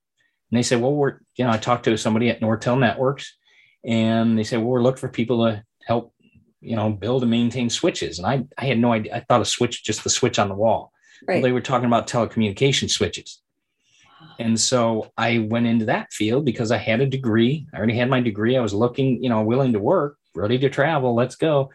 And 0.52 0.58
they 0.58 0.64
said 0.64 0.82
well 0.82 0.94
we're 0.94 1.20
you 1.36 1.46
know 1.46 1.52
i 1.52 1.58
talked 1.58 1.86
to 1.86 1.98
somebody 1.98 2.30
at 2.30 2.42
nortel 2.42 2.80
networks 2.80 3.38
and 3.86 4.38
they 4.38 4.44
said 4.44 4.60
well 4.60 4.68
we're 4.68 4.84
looking 4.84 5.00
for 5.00 5.10
people 5.10 5.46
to 5.46 5.64
help 5.86 6.14
you 6.62 6.76
know 6.76 6.90
build 6.90 7.24
and 7.24 7.32
maintain 7.32 7.70
switches. 7.70 8.20
And 8.20 8.28
i 8.28 8.46
i 8.58 8.66
had 8.66 8.80
no 8.80 8.92
idea 8.92 9.16
i 9.16 9.20
thought 9.22 9.42
a 9.42 9.46
switch 9.46 9.84
just 9.84 10.04
the 10.04 10.10
switch 10.10 10.40
on 10.40 10.50
the 10.50 10.56
wall 10.56 10.92
Right. 11.28 11.36
Well, 11.36 11.44
they 11.44 11.52
were 11.52 11.62
talking 11.62 11.88
about 11.88 12.08
telecommunication 12.08 12.90
switches. 12.90 13.42
And 14.38 14.60
so 14.60 15.12
I 15.18 15.40
went 15.40 15.68
into 15.68 15.86
that 15.86 16.14
field 16.14 16.46
because 16.46 16.72
I 16.72 16.78
had 16.78 17.02
a 17.02 17.06
degree. 17.06 17.68
I 17.74 17.78
already 17.78 17.98
had 17.98 18.10
my 18.10 18.22
degree. 18.22 18.58
I 18.58 18.62
was 18.62 18.74
looking, 18.74 19.22
you 19.22 19.30
know, 19.30 19.42
willing 19.42 19.74
to 19.74 19.80
work, 19.80 20.18
ready 20.34 20.58
to 20.60 20.70
travel. 20.70 21.14
Let's 21.14 21.36
go. 21.36 21.72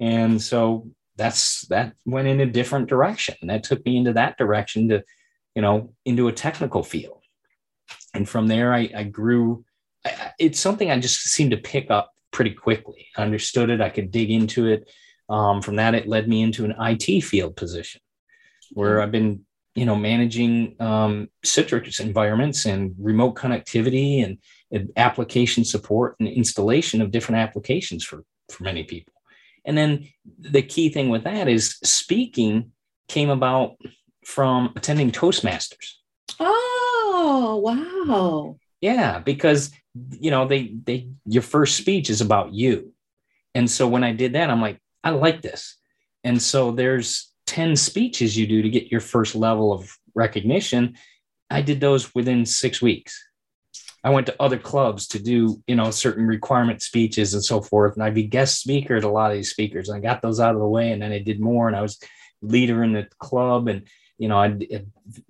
And 0.00 0.40
so 0.40 0.90
that's 1.16 1.62
that 1.68 1.94
went 2.04 2.28
in 2.28 2.40
a 2.40 2.46
different 2.46 2.88
direction. 2.88 3.36
And 3.40 3.50
that 3.50 3.64
took 3.64 3.84
me 3.84 3.96
into 3.96 4.12
that 4.14 4.36
direction 4.36 4.88
to, 4.88 5.04
you 5.54 5.62
know, 5.62 5.92
into 6.04 6.28
a 6.28 6.32
technical 6.32 6.82
field. 6.82 7.22
And 8.14 8.28
from 8.28 8.48
there, 8.48 8.72
I, 8.74 8.90
I 8.94 9.02
grew. 9.04 9.64
I, 10.04 10.32
it's 10.38 10.60
something 10.60 10.90
I 10.90 10.98
just 10.98 11.20
seemed 11.20 11.52
to 11.52 11.56
pick 11.56 11.90
up 11.90 12.12
pretty 12.32 12.52
quickly. 12.52 13.08
I 13.16 13.22
understood 13.22 13.70
it. 13.70 13.80
I 13.80 13.90
could 13.90 14.10
dig 14.10 14.30
into 14.30 14.66
it. 14.66 14.90
Um, 15.28 15.62
from 15.62 15.76
that, 15.76 15.94
it 15.94 16.08
led 16.08 16.28
me 16.28 16.42
into 16.42 16.64
an 16.64 16.74
IT 16.80 17.22
field 17.22 17.54
position 17.54 18.00
where 18.78 19.02
I've 19.02 19.10
been, 19.10 19.44
you 19.74 19.84
know, 19.84 19.96
managing 19.96 20.76
um, 20.80 21.28
Citrix 21.44 21.98
environments 21.98 22.64
and 22.64 22.94
remote 22.98 23.34
connectivity 23.34 24.24
and, 24.24 24.38
and 24.70 24.90
application 24.96 25.64
support 25.64 26.14
and 26.20 26.28
installation 26.28 27.02
of 27.02 27.10
different 27.10 27.40
applications 27.40 28.04
for, 28.04 28.24
for 28.48 28.62
many 28.62 28.84
people. 28.84 29.12
And 29.64 29.76
then 29.76 30.08
the 30.38 30.62
key 30.62 30.90
thing 30.90 31.08
with 31.08 31.24
that 31.24 31.48
is 31.48 31.76
speaking 31.82 32.70
came 33.08 33.30
about 33.30 33.76
from 34.24 34.72
attending 34.76 35.10
Toastmasters. 35.10 35.94
Oh, 36.38 37.60
wow. 37.64 38.58
Yeah, 38.80 39.18
because 39.18 39.72
you 40.20 40.30
know, 40.30 40.46
they 40.46 40.74
they 40.84 41.08
your 41.24 41.42
first 41.42 41.76
speech 41.76 42.10
is 42.10 42.20
about 42.20 42.52
you. 42.52 42.92
And 43.54 43.68
so 43.68 43.88
when 43.88 44.04
I 44.04 44.12
did 44.12 44.34
that, 44.34 44.50
I'm 44.50 44.60
like, 44.60 44.78
I 45.02 45.10
like 45.10 45.42
this. 45.42 45.76
And 46.22 46.40
so 46.40 46.70
there's 46.70 47.32
10 47.48 47.76
speeches 47.76 48.36
you 48.36 48.46
do 48.46 48.60
to 48.60 48.68
get 48.68 48.92
your 48.92 49.00
first 49.00 49.34
level 49.34 49.72
of 49.72 49.90
recognition. 50.14 50.96
I 51.48 51.62
did 51.62 51.80
those 51.80 52.14
within 52.14 52.44
six 52.44 52.82
weeks. 52.82 53.24
I 54.04 54.10
went 54.10 54.26
to 54.26 54.36
other 54.38 54.58
clubs 54.58 55.08
to 55.08 55.18
do, 55.18 55.62
you 55.66 55.74
know, 55.74 55.90
certain 55.90 56.26
requirement 56.26 56.82
speeches 56.82 57.32
and 57.32 57.42
so 57.42 57.62
forth. 57.62 57.94
And 57.94 58.02
I'd 58.02 58.14
be 58.14 58.24
guest 58.24 58.60
speaker 58.60 58.96
at 58.96 59.04
a 59.04 59.08
lot 59.08 59.30
of 59.30 59.38
these 59.38 59.50
speakers. 59.50 59.88
And 59.88 59.96
I 59.96 60.00
got 60.00 60.20
those 60.20 60.40
out 60.40 60.54
of 60.54 60.60
the 60.60 60.68
way. 60.68 60.92
And 60.92 61.00
then 61.00 61.10
I 61.10 61.20
did 61.20 61.40
more. 61.40 61.68
And 61.68 61.76
I 61.76 61.80
was 61.80 61.98
leader 62.42 62.84
in 62.84 62.92
the 62.92 63.08
club 63.18 63.66
and, 63.66 63.88
you 64.18 64.28
know, 64.28 64.38
I 64.38 64.58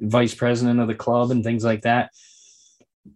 vice 0.00 0.34
president 0.34 0.80
of 0.80 0.88
the 0.88 0.94
club 0.96 1.30
and 1.30 1.44
things 1.44 1.64
like 1.64 1.82
that. 1.82 2.10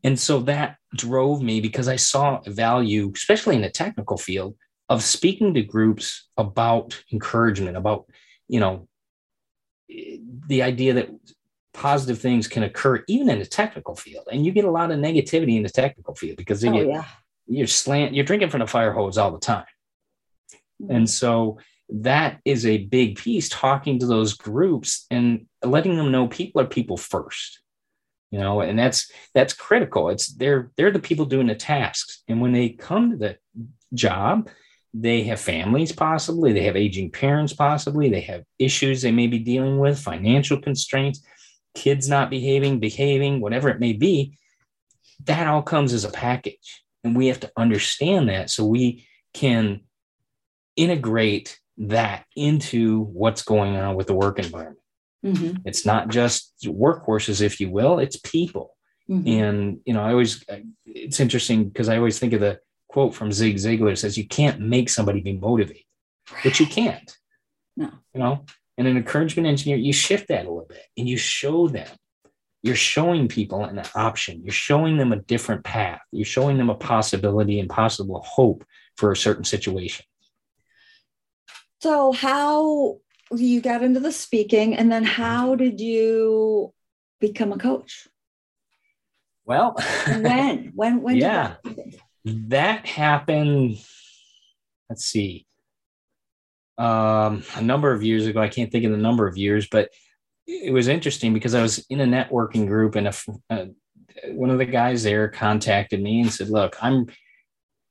And 0.05 0.19
so 0.19 0.41
that 0.43 0.77
drove 0.95 1.43
me 1.43 1.61
because 1.61 1.89
I 1.89 1.97
saw 1.97 2.41
value, 2.47 3.11
especially 3.13 3.57
in 3.57 3.63
the 3.63 3.71
technical 3.71 4.17
field, 4.17 4.55
of 4.89 5.03
speaking 5.03 5.55
to 5.55 5.63
groups 5.63 6.29
about 6.37 7.03
encouragement, 7.13 7.77
about, 7.77 8.07
you 8.47 8.61
know, 8.61 8.89
the 10.47 10.63
idea 10.63 10.95
that 10.95 11.11
positive 11.75 12.19
things 12.19 12.49
can 12.49 12.63
occur 12.63 13.03
even 13.09 13.31
in 13.31 13.39
the 13.39 13.47
technical 13.47 13.95
field. 13.95 14.29
And 14.31 14.45
you 14.45 14.53
get 14.53 14.65
a 14.65 14.71
lot 14.71 14.91
of 14.91 14.99
negativity 14.99 15.57
in 15.57 15.63
the 15.63 15.71
technical 15.71 16.15
field 16.15 16.37
because 16.37 16.65
oh, 16.65 16.73
yeah. 16.73 17.05
you're 17.47 17.67
slant, 17.67 18.15
you're 18.15 18.25
drinking 18.25 18.51
from 18.51 18.61
the 18.61 18.67
fire 18.67 18.93
hose 18.93 19.19
all 19.19 19.31
the 19.31 19.39
time. 19.39 19.65
Mm-hmm. 20.83 20.95
And 20.95 21.11
so 21.11 21.59
that 21.89 22.41
is 22.45 22.67
a 22.67 22.85
big 22.85 23.17
piece 23.17 23.49
talking 23.49 23.99
to 23.99 24.07
those 24.07 24.35
groups 24.35 25.07
and 25.11 25.47
letting 25.65 25.97
them 25.97 26.11
know 26.11 26.29
people 26.29 26.61
are 26.61 26.67
people 26.67 26.97
first 26.97 27.61
you 28.31 28.39
know 28.39 28.61
and 28.61 28.79
that's 28.79 29.11
that's 29.35 29.53
critical 29.53 30.09
it's 30.09 30.29
they're 30.29 30.73
they're 30.77 30.91
the 30.91 30.99
people 30.99 31.27
doing 31.27 31.47
the 31.47 31.55
tasks 31.55 32.23
and 32.27 32.41
when 32.41 32.53
they 32.53 32.71
come 32.71 33.11
to 33.11 33.17
the 33.17 33.37
job 33.95 34.49
they 34.95 35.23
have 35.23 35.41
families 35.41 35.93
possibly 35.93 36.53
they 36.53 36.65
have 36.65 36.77
aging 36.77 37.11
parents 37.11 37.53
possibly 37.53 38.11
they 38.11 38.21
have 38.21 38.45
issues 38.59 39.03
they 39.03 39.13
may 39.13 39.27
be 39.27 39.39
dealing 39.39 39.79
with 39.79 39.99
financial 39.99 40.61
constraints 40.61 41.23
kids 41.75 42.09
not 42.09 42.31
behaving 42.31 42.79
behaving 42.79 43.41
whatever 43.41 43.69
it 43.69 43.81
may 43.81 43.93
be 43.93 44.37
that 45.25 45.47
all 45.47 45.63
comes 45.63 45.93
as 45.93 46.05
a 46.05 46.11
package 46.11 46.85
and 47.05 47.17
we 47.17 47.29
have 47.29 47.41
to 47.41 47.51
understand 47.57 48.29
that 48.29 48.51
so 48.51 48.67
we 48.67 49.07
can 49.33 49.81
integrate 50.77 51.59
that 51.79 52.27
into 52.37 53.05
what's 53.05 53.43
going 53.43 53.77
on 53.77 53.95
with 53.95 54.07
the 54.07 54.15
work 54.15 54.39
environment 54.39 54.83
Mm-hmm. 55.25 55.57
It's 55.65 55.87
not 55.87 56.09
just 56.09 56.53
workhorses, 56.65 57.41
if 57.41 57.61
you 57.61 57.71
will, 57.71 57.99
it's 57.99 58.17
people. 58.17 58.77
Mm-hmm. 59.09 59.29
And, 59.29 59.81
you 59.85 59.95
know, 59.95 60.03
I 60.03 60.11
always, 60.11 60.45
it's 60.85 61.21
interesting 61.21 61.69
because 61.69 61.89
I 61.89 61.97
always 61.97 62.19
think 62.19 62.33
of 62.33 62.41
the 62.41 62.59
quote 62.93 63.15
from 63.15 63.33
Zig 63.33 63.57
Ziglar 63.57 63.97
says, 63.97 64.19
you 64.19 64.27
can't 64.27 64.61
make 64.61 64.89
somebody 64.91 65.21
be 65.21 65.33
motivated, 65.33 65.85
but 66.45 66.61
you 66.61 66.67
can't. 66.67 67.17
No. 67.77 67.91
You 68.15 68.21
know, 68.21 68.45
and 68.77 68.87
an 68.87 68.97
encouragement 68.97 69.49
engineer, 69.49 69.79
you 69.79 69.93
shift 69.93 70.29
that 70.29 70.47
a 70.47 70.51
little 70.51 70.67
bit 70.69 70.85
and 70.97 71.09
you 71.09 71.17
show 71.17 71.69
them. 71.69 71.89
You're 72.63 72.77
showing 72.77 73.27
people 73.27 73.65
an 73.65 73.83
option. 73.95 74.43
You're 74.45 74.53
showing 74.53 74.97
them 74.97 75.13
a 75.13 75.17
different 75.17 75.65
path. 75.65 76.01
You're 76.13 76.25
showing 76.25 76.59
them 76.59 76.71
a 76.71 76.77
possibility 76.77 77.59
and 77.59 77.69
possible 77.69 78.23
hope 78.25 78.65
for 78.97 79.11
a 79.11 79.17
certain 79.17 79.43
situation. 79.43 80.05
So, 81.81 82.13
how 82.13 82.99
you 83.35 83.61
got 83.61 83.83
into 83.83 83.99
the 83.99 84.13
speaking 84.13 84.77
and 84.77 84.93
then 84.93 85.03
how 85.03 85.55
did 85.55 85.81
you 85.81 86.73
become 87.21 87.53
a 87.53 87.59
coach 87.59 88.09
well 89.45 89.75
when 90.07 90.73
when 90.75 91.01
when 91.01 91.17
yeah 91.17 91.55
that, 91.65 91.95
that, 92.25 92.87
happened 92.87 93.79
let's 94.89 95.05
see 95.05 95.47
um 96.79 97.43
a 97.57 97.63
number 97.63 97.93
of 97.93 98.03
years 98.03 98.27
ago 98.27 98.41
i 98.41 98.49
can't 98.49 98.73
think 98.73 98.85
of 98.85 98.91
the 98.91 98.97
number 98.97 99.27
of 99.27 99.37
years 99.37 99.69
but 99.71 99.91
it 100.47 100.73
was 100.73 100.89
interesting 100.89 101.35
because 101.35 101.55
i 101.55 101.63
was 101.63 101.85
in 101.91 102.01
a 102.01 102.07
networking 102.07 102.67
group 102.67 102.95
and 102.95 103.09
a, 103.09 103.15
a 103.51 103.69
one 104.33 104.51
of 104.51 104.59
the 104.59 104.65
guys 104.65 105.03
there 105.03 105.29
contacted 105.29 106.03
me 106.03 106.21
and 106.21 106.33
said 106.33 106.49
look 106.49 106.77
i'm 106.83 107.07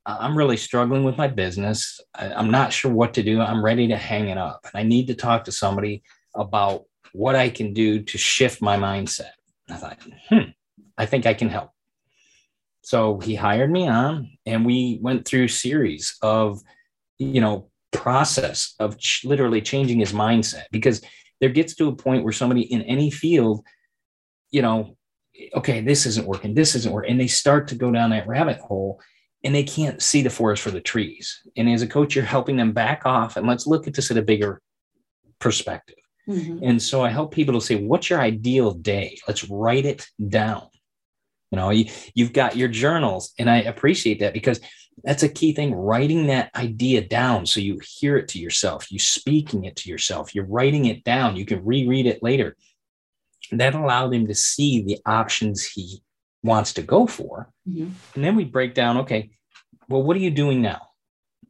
I'm 0.06 0.38
really 0.38 0.58
struggling 0.58 1.04
with 1.04 1.18
my 1.18 1.28
business. 1.28 2.00
I, 2.16 2.28
am 2.28 2.50
not 2.50 2.74
sure 2.74 2.92
what 2.92 3.14
to 3.16 3.24
do. 3.24 3.40
I'm 3.40 3.64
ready 3.64 3.88
to 3.90 3.98
hang 3.98 4.30
it 4.30 4.38
up. 4.38 4.62
And 4.66 4.80
I 4.80 4.84
need 4.84 5.08
to 5.08 5.16
talk 5.16 5.44
to 5.44 5.52
somebody 5.52 6.02
about 6.36 6.86
what 7.14 7.36
I 7.36 7.50
can 7.50 7.74
do 7.74 8.02
to 8.02 8.18
shift 8.18 8.62
my 8.62 8.78
mindset. 8.78 9.32
I 9.70 9.76
thought, 9.76 10.00
hmm, 10.30 10.50
I 10.98 11.06
think 11.06 11.26
I 11.26 11.34
can 11.34 11.50
help. 11.50 11.70
So 12.82 13.20
he 13.20 13.36
hired 13.36 13.72
me 13.72 13.88
on, 13.88 14.32
and 14.46 14.66
we 14.66 15.00
went 15.02 15.26
through 15.26 15.48
series 15.50 16.18
of, 16.22 16.62
you 17.20 17.42
know, 17.42 17.70
process 17.92 18.74
of 18.80 18.98
ch- 18.98 19.26
literally 19.26 19.62
changing 19.62 20.00
his 20.00 20.14
mindset 20.14 20.64
because 20.72 21.02
there 21.40 21.50
gets 21.50 21.76
to 21.76 21.88
a 21.88 21.96
point 21.96 22.24
where 22.24 22.34
somebody 22.34 22.62
in 22.62 22.82
any 22.84 23.12
field, 23.12 23.64
you 24.50 24.62
know, 24.62 24.98
okay, 25.56 25.82
this 25.82 26.06
isn't 26.06 26.28
working, 26.28 26.54
this 26.54 26.76
isn't 26.76 26.94
working, 26.94 27.12
and 27.12 27.20
they 27.20 27.28
start 27.28 27.68
to 27.68 27.76
go 27.76 27.92
down 27.92 28.12
that 28.12 28.28
rabbit 28.28 28.60
hole 28.60 29.02
and 29.44 29.54
they 29.56 29.64
can't 29.64 30.02
see 30.02 30.22
the 30.22 30.30
forest 30.30 30.62
for 30.62 30.72
the 30.72 30.82
trees. 30.82 31.42
And 31.58 31.70
as 31.70 31.82
a 31.82 31.88
coach, 31.88 32.16
you're 32.16 32.26
helping 32.26 32.58
them 32.58 32.74
back 32.74 33.06
off 33.06 33.38
and 33.38 33.48
let's 33.48 33.68
look 33.68 33.88
at 33.88 33.94
this 33.94 34.12
at 34.12 34.18
a 34.18 34.22
bigger 34.22 34.62
perspective. 35.40 35.98
Mm-hmm. 36.30 36.64
And 36.64 36.82
so 36.82 37.04
I 37.04 37.10
help 37.10 37.34
people 37.34 37.56
to 37.56 37.62
say, 37.62 37.84
what's 37.84 38.10
your 38.10 38.22
ideal 38.22 38.72
day? 38.72 39.18
Let's 39.28 39.50
write 39.50 39.86
it 39.86 40.06
down. 40.30 40.68
You 41.52 41.58
know, 41.58 41.70
you, 41.70 41.92
you've 42.14 42.34
got 42.34 42.56
your 42.56 42.70
journals, 42.70 43.34
and 43.38 43.50
I 43.50 43.58
appreciate 43.58 44.20
that 44.22 44.34
because 44.34 44.62
that's 45.04 45.24
a 45.24 45.30
key 45.30 45.54
thing 45.54 45.74
writing 45.74 46.28
that 46.28 46.56
idea 46.56 47.02
down 47.02 47.46
so 47.46 47.60
you 47.60 47.80
hear 47.84 48.18
it 48.18 48.28
to 48.30 48.40
yourself, 48.40 48.92
you 48.92 49.00
speaking 49.00 49.66
it 49.66 49.76
to 49.78 49.90
yourself, 49.90 50.36
you're 50.36 50.46
writing 50.46 50.86
it 50.86 51.04
down, 51.04 51.36
you 51.36 51.46
can 51.46 51.64
reread 51.66 52.06
it 52.06 52.24
later. 52.24 52.56
That 53.52 53.76
allowed 53.76 54.14
him 54.14 54.28
to 54.28 54.36
see 54.36 54.82
the 54.82 55.00
options 55.06 55.66
he 55.66 56.02
wants 56.44 56.74
to 56.74 56.82
go 56.82 57.08
for. 57.08 57.50
Mm-hmm. 57.68 57.90
And 58.16 58.24
then 58.24 58.36
we 58.36 58.46
break 58.46 58.74
down, 58.74 59.00
okay, 59.00 59.32
well, 59.90 60.04
what 60.04 60.16
are 60.16 60.22
you 60.22 60.32
doing 60.32 60.62
now? 60.62 60.82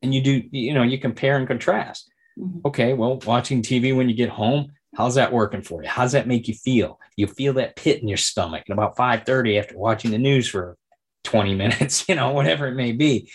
And 0.02 0.14
you 0.14 0.22
do, 0.22 0.44
you 0.52 0.74
know, 0.74 0.84
you 0.84 0.98
compare 0.98 1.38
and 1.38 1.48
contrast. 1.48 2.10
Mm-hmm. 2.40 2.60
Okay, 2.66 2.94
well, 2.94 3.20
watching 3.26 3.62
TV 3.62 3.96
when 3.96 4.10
you 4.10 4.16
get 4.16 4.30
home, 4.30 4.72
how's 4.96 5.16
that 5.16 5.34
working 5.34 5.62
for 5.62 5.84
you? 5.84 5.90
How's 5.90 6.12
that 6.14 6.28
make 6.28 6.48
you 6.48 6.54
feel? 6.54 7.00
You 7.16 7.28
feel 7.28 7.54
that 7.54 7.76
pit 7.76 8.02
in 8.02 8.08
your 8.08 8.18
stomach 8.18 8.64
at 8.70 8.74
about 8.74 8.98
5:30 8.98 9.60
after 9.60 9.78
watching 9.78 10.12
the 10.12 10.18
news 10.18 10.48
for 10.48 10.78
20 11.24 11.56
minutes, 11.64 12.08
you 12.08 12.16
know, 12.16 12.32
whatever 12.32 12.68
it 12.68 12.76
may 12.76 12.92
be. 12.92 13.32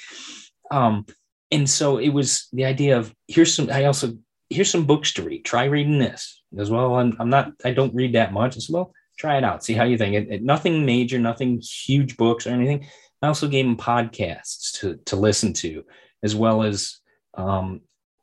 Um, 0.70 1.06
and 1.50 1.68
so 1.68 1.98
it 1.98 2.08
was 2.08 2.48
the 2.52 2.64
idea 2.64 2.98
of 2.98 3.14
here's 3.28 3.54
some, 3.54 3.70
I 3.70 3.84
also 3.84 4.18
here's 4.50 4.70
some 4.70 4.86
books 4.86 5.12
to 5.14 5.22
read. 5.22 5.44
Try 5.44 5.64
reading 5.64 5.98
this 5.98 6.42
as 6.58 6.70
well. 6.70 6.96
I'm, 6.96 7.16
I'm 7.20 7.30
not, 7.30 7.52
I 7.64 7.72
don't 7.72 7.94
read 7.94 8.14
that 8.14 8.32
much 8.32 8.56
as 8.56 8.68
well 8.68 8.92
try 9.16 9.38
it 9.38 9.44
out, 9.44 9.64
see 9.64 9.74
how 9.74 9.84
you 9.84 9.98
think. 9.98 10.14
It, 10.14 10.28
it, 10.30 10.42
nothing 10.42 10.84
major, 10.84 11.18
nothing 11.18 11.60
huge 11.60 12.16
books 12.16 12.46
or 12.46 12.50
anything. 12.50 12.86
I 13.22 13.28
also 13.28 13.48
gave 13.48 13.64
him 13.64 13.76
podcasts 13.76 14.78
to 14.80 14.96
to 15.06 15.16
listen 15.16 15.52
to, 15.54 15.84
as 16.22 16.34
well 16.34 16.62
as 16.62 16.98
um, 17.34 17.80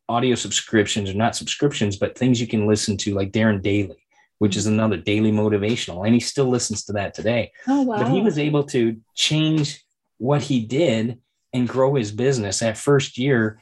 audio 0.10 0.36
subscriptions 0.36 1.10
or 1.10 1.14
not 1.14 1.36
subscriptions, 1.36 1.98
but 1.98 2.18
things 2.18 2.40
you 2.40 2.48
can 2.48 2.68
listen 2.68 2.98
to, 2.98 3.14
like 3.14 3.32
Darren 3.32 3.62
Daily, 3.62 4.06
which 4.40 4.56
is 4.56 4.66
mm-hmm. 4.66 4.76
another 4.76 4.98
daily 4.98 5.32
motivational, 5.32 6.06
and 6.06 6.14
he 6.14 6.20
still 6.20 6.48
listens 6.48 6.86
to 6.86 6.94
that 6.94 7.14
today. 7.14 7.52
Oh 7.68 7.84
wow! 7.84 7.98
But 7.98 8.12
he 8.12 8.22
was 8.22 8.38
able 8.38 8.64
to 8.66 8.98
change 9.16 9.84
what 10.18 10.42
he 10.42 10.66
did 10.66 11.20
and 11.54 11.68
grow 11.68 11.96
his 11.96 12.12
business. 12.12 12.60
That 12.60 12.78
first 12.78 13.18
year, 13.18 13.62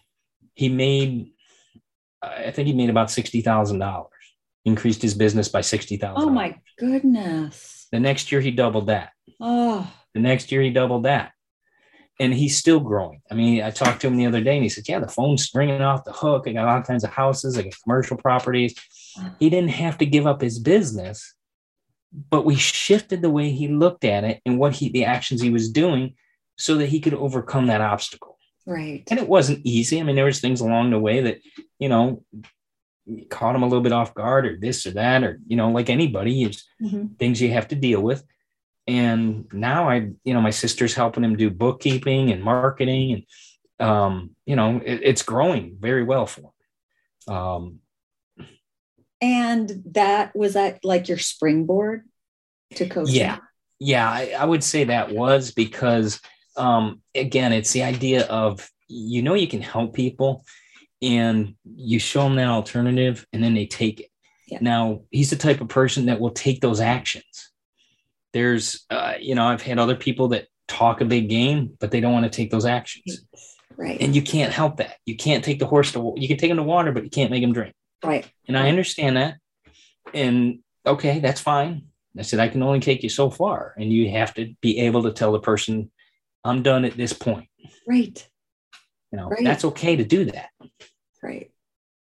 he 0.53 0.69
made, 0.69 1.31
I 2.21 2.51
think 2.51 2.67
he 2.67 2.73
made 2.73 2.89
about 2.89 3.11
sixty 3.11 3.41
thousand 3.41 3.79
dollars 3.79 4.11
increased 4.65 5.01
his 5.01 5.13
business 5.13 5.49
by 5.49 5.61
60,000. 5.61 6.21
Oh 6.21 6.29
my 6.29 6.57
goodness. 6.77 7.87
The 7.91 7.99
next 7.99 8.31
year 8.31 8.41
he 8.41 8.51
doubled 8.51 8.87
that. 8.87 9.11
Oh. 9.39 9.91
The 10.13 10.19
next 10.19 10.51
year 10.51 10.61
he 10.61 10.69
doubled 10.69 11.03
that. 11.03 11.31
And 12.21 12.33
he's 12.33 12.55
still 12.57 12.79
growing. 12.79 13.21
I 13.31 13.33
mean, 13.33 13.61
I 13.63 13.71
talked 13.71 14.01
to 14.01 14.07
him 14.07 14.15
the 14.15 14.27
other 14.27 14.41
day 14.41 14.53
and 14.55 14.63
he 14.63 14.69
said, 14.69 14.87
Yeah, 14.87 14.99
the 14.99 15.07
phone's 15.07 15.49
ringing 15.53 15.81
off 15.81 16.05
the 16.05 16.13
hook. 16.13 16.47
I 16.47 16.53
got 16.53 16.67
all 16.67 16.81
kinds 16.83 17.03
of 17.03 17.09
houses, 17.09 17.57
I 17.57 17.63
got 17.63 17.73
commercial 17.83 18.15
properties. 18.17 18.75
He 19.39 19.49
didn't 19.49 19.71
have 19.71 19.97
to 19.97 20.05
give 20.05 20.25
up 20.27 20.39
his 20.41 20.59
business, 20.59 21.33
but 22.29 22.45
we 22.45 22.55
shifted 22.55 23.21
the 23.21 23.29
way 23.29 23.49
he 23.51 23.67
looked 23.67 24.05
at 24.05 24.23
it 24.23 24.41
and 24.45 24.57
what 24.57 24.73
he, 24.73 24.89
the 24.89 25.05
actions 25.05 25.41
he 25.41 25.49
was 25.49 25.69
doing 25.69 26.13
so 26.57 26.75
that 26.75 26.87
he 26.89 26.99
could 26.99 27.15
overcome 27.15 27.67
that 27.67 27.81
obstacle. 27.81 28.37
Right. 28.67 29.03
And 29.09 29.19
it 29.19 29.27
wasn't 29.27 29.65
easy. 29.65 29.99
I 29.99 30.03
mean, 30.03 30.15
there 30.15 30.25
was 30.25 30.39
things 30.39 30.61
along 30.61 30.91
the 30.91 30.99
way 30.99 31.21
that, 31.21 31.39
you 31.79 31.89
know, 31.89 32.23
caught 33.29 33.55
him 33.55 33.63
a 33.63 33.67
little 33.67 33.81
bit 33.81 33.91
off 33.91 34.13
guard 34.13 34.45
or 34.45 34.55
this 34.57 34.85
or 34.85 34.91
that, 34.91 35.23
or, 35.23 35.39
you 35.47 35.57
know, 35.57 35.71
like 35.71 35.89
anybody, 35.89 36.43
it's 36.43 36.63
Mhm. 36.81 37.17
things 37.17 37.41
you 37.41 37.49
have 37.51 37.67
to 37.69 37.75
deal 37.75 38.01
with. 38.01 38.23
And 38.91 39.45
now 39.53 39.89
I, 39.89 39.95
you 40.23 40.33
know, 40.33 40.41
my 40.41 40.51
sister's 40.51 40.95
helping 41.01 41.23
him 41.23 41.37
do 41.37 41.49
bookkeeping 41.49 42.31
and 42.31 42.43
marketing 42.43 43.07
and, 43.13 43.23
um, 43.89 44.13
you 44.45 44.55
know, 44.55 44.81
it, 44.83 44.99
it's 45.03 45.23
growing 45.23 45.77
very 45.79 46.03
well 46.03 46.25
for 46.25 46.41
him. 46.41 47.35
Um, 47.35 47.79
And 49.21 49.83
that 49.93 50.35
was 50.35 50.53
that 50.53 50.83
like 50.83 51.07
your 51.07 51.19
springboard 51.19 51.99
to 52.77 52.89
coaching? 52.89 53.15
Yeah. 53.15 53.37
yeah, 53.79 54.09
I, 54.09 54.33
I 54.39 54.45
would 54.45 54.63
say 54.63 54.83
that 54.85 55.11
was 55.11 55.51
because, 55.51 56.19
um, 56.57 57.01
again, 57.13 57.53
it's 57.53 57.71
the 57.71 57.83
idea 57.83 58.25
of, 58.27 58.67
you 58.87 59.21
know, 59.21 59.35
you 59.35 59.47
can 59.47 59.61
help 59.61 59.93
people 59.93 60.43
and 61.01 61.55
you 61.63 61.99
show 61.99 62.23
them 62.23 62.35
that 62.35 62.47
alternative 62.47 63.25
and 63.31 63.43
then 63.43 63.53
they 63.53 63.67
take 63.67 63.99
it. 63.99 64.09
Yeah. 64.47 64.59
Now, 64.61 65.01
he's 65.11 65.29
the 65.29 65.35
type 65.35 65.61
of 65.61 65.69
person 65.69 66.07
that 66.07 66.19
will 66.19 66.31
take 66.31 66.59
those 66.61 66.81
actions. 66.81 67.50
There's, 68.33 68.85
uh, 68.89 69.13
you 69.19 69.35
know, 69.35 69.45
I've 69.45 69.61
had 69.61 69.79
other 69.79 69.95
people 69.95 70.29
that 70.29 70.47
talk 70.67 71.01
a 71.01 71.05
big 71.05 71.29
game, 71.29 71.71
but 71.79 71.91
they 71.91 71.99
don't 71.99 72.13
want 72.13 72.23
to 72.23 72.29
take 72.29 72.49
those 72.51 72.65
actions. 72.65 73.25
Right. 73.77 73.99
And 74.01 74.15
you 74.15 74.21
can't 74.21 74.53
help 74.53 74.77
that. 74.77 74.97
You 75.05 75.17
can't 75.17 75.43
take 75.43 75.59
the 75.59 75.65
horse 75.65 75.91
to, 75.93 76.13
you 76.17 76.27
can 76.27 76.37
take 76.37 76.51
him 76.51 76.57
to 76.57 76.63
water, 76.63 76.91
but 76.91 77.03
you 77.03 77.09
can't 77.09 77.31
make 77.31 77.43
him 77.43 77.53
drink. 77.53 77.73
right. 78.03 78.29
And 78.47 78.57
I 78.57 78.69
understand 78.69 79.17
that. 79.17 79.35
And 80.13 80.59
okay, 80.85 81.19
that's 81.19 81.41
fine. 81.41 81.83
I 82.17 82.21
said, 82.23 82.39
I 82.39 82.47
can 82.49 82.61
only 82.63 82.79
take 82.81 83.03
you 83.03 83.09
so 83.09 83.29
far. 83.29 83.73
And 83.77 83.91
you 83.91 84.09
have 84.11 84.33
to 84.35 84.53
be 84.61 84.79
able 84.79 85.03
to 85.03 85.11
tell 85.11 85.31
the 85.31 85.39
person, 85.39 85.91
I'm 86.43 86.61
done 86.63 86.85
at 86.85 86.97
this 86.97 87.13
point. 87.13 87.47
Right. 87.87 88.27
You 89.11 89.17
know, 89.17 89.27
Right. 89.29 89.43
that's 89.43 89.65
okay 89.65 89.95
to 89.95 90.03
do 90.05 90.25
that. 90.25 90.49
Right. 91.23 91.51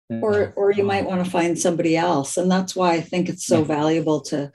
or 0.09 0.53
or 0.55 0.71
you 0.71 0.83
might 0.83 1.05
want 1.05 1.24
to 1.24 1.29
find 1.29 1.57
somebody 1.59 1.95
else 1.95 2.36
and 2.38 2.50
that's 2.50 2.75
why 2.75 2.93
i 2.93 3.01
think 3.01 3.29
it's 3.29 3.45
so 3.45 3.63
valuable 3.63 4.21
to 4.21 4.51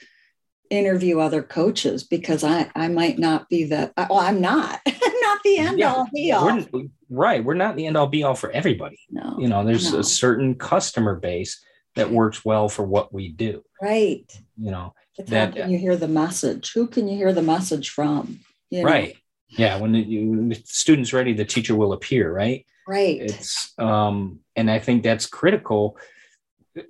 interview 0.74 1.18
other 1.20 1.42
coaches 1.42 2.04
because 2.04 2.44
i 2.44 2.70
i 2.74 2.88
might 2.88 3.18
not 3.18 3.48
be 3.48 3.64
the 3.64 3.92
well 4.10 4.18
i'm 4.18 4.40
not 4.40 4.80
i'm 4.86 5.20
not 5.22 5.38
the 5.44 5.58
end 5.58 5.78
Yeah. 5.78 5.92
all 5.92 6.06
be 6.12 6.32
all 6.32 6.46
We're, 6.72 6.82
right. 7.10 7.44
We're 7.44 7.54
not 7.54 7.76
the 7.76 7.86
end 7.86 7.96
all 7.96 8.06
be 8.08 8.22
all 8.24 8.34
for 8.34 8.50
everybody. 8.50 8.98
no 9.10 9.36
You 9.38 9.48
know, 9.48 9.64
there's 9.64 9.92
No. 9.92 10.00
a 10.00 10.04
certain 10.04 10.54
customer 10.56 11.14
base 11.16 11.62
that 11.96 12.10
works 12.10 12.44
well 12.44 12.68
for 12.68 12.82
what 12.84 13.12
we 13.12 13.28
do. 13.28 13.62
right 13.80 14.24
You 14.56 14.70
know, 14.72 14.94
it's 15.18 15.30
That- 15.30 15.54
how 15.56 15.62
can 15.62 15.70
you 15.70 15.78
hear 15.78 15.96
the 15.96 16.08
message 16.08 16.72
who 16.72 16.86
can 16.86 17.06
you 17.08 17.16
hear 17.16 17.32
the 17.32 17.42
message 17.42 17.90
from 17.90 18.40
You 18.70 18.82
know? 18.82 18.88
right. 18.88 19.16
Yeah. 19.48 19.78
When 19.78 19.92
the, 19.92 20.00
you, 20.00 20.30
when 20.30 20.48
the 20.48 20.60
student's 20.64 21.12
ready, 21.12 21.32
the 21.32 21.44
teacher 21.44 21.76
will 21.76 21.92
appear, 21.92 22.32
right? 22.32 22.66
right 22.86 23.18
it's 23.22 23.72
um 23.78 24.40
and 24.56 24.70
i 24.70 24.78
think 24.78 25.02
that's 25.02 25.24
critical 25.24 25.96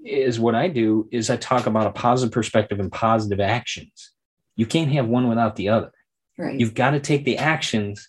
is 0.04 0.40
what 0.40 0.54
i 0.54 0.66
do 0.68 1.08
is 1.12 1.28
i 1.30 1.36
talk 1.36 1.66
about 1.66 1.86
a 1.86 1.92
positive 1.92 2.32
perspective 2.32 2.80
and 2.80 2.90
positive 2.90 3.40
actions. 3.40 4.12
You 4.56 4.66
can't 4.66 4.92
have 4.92 5.06
one 5.06 5.28
without 5.28 5.56
the 5.56 5.68
other. 5.68 5.92
Right. 6.38 6.58
You've 6.58 6.74
got 6.74 6.90
to 6.90 7.00
take 7.00 7.24
the 7.24 7.38
actions 7.38 8.08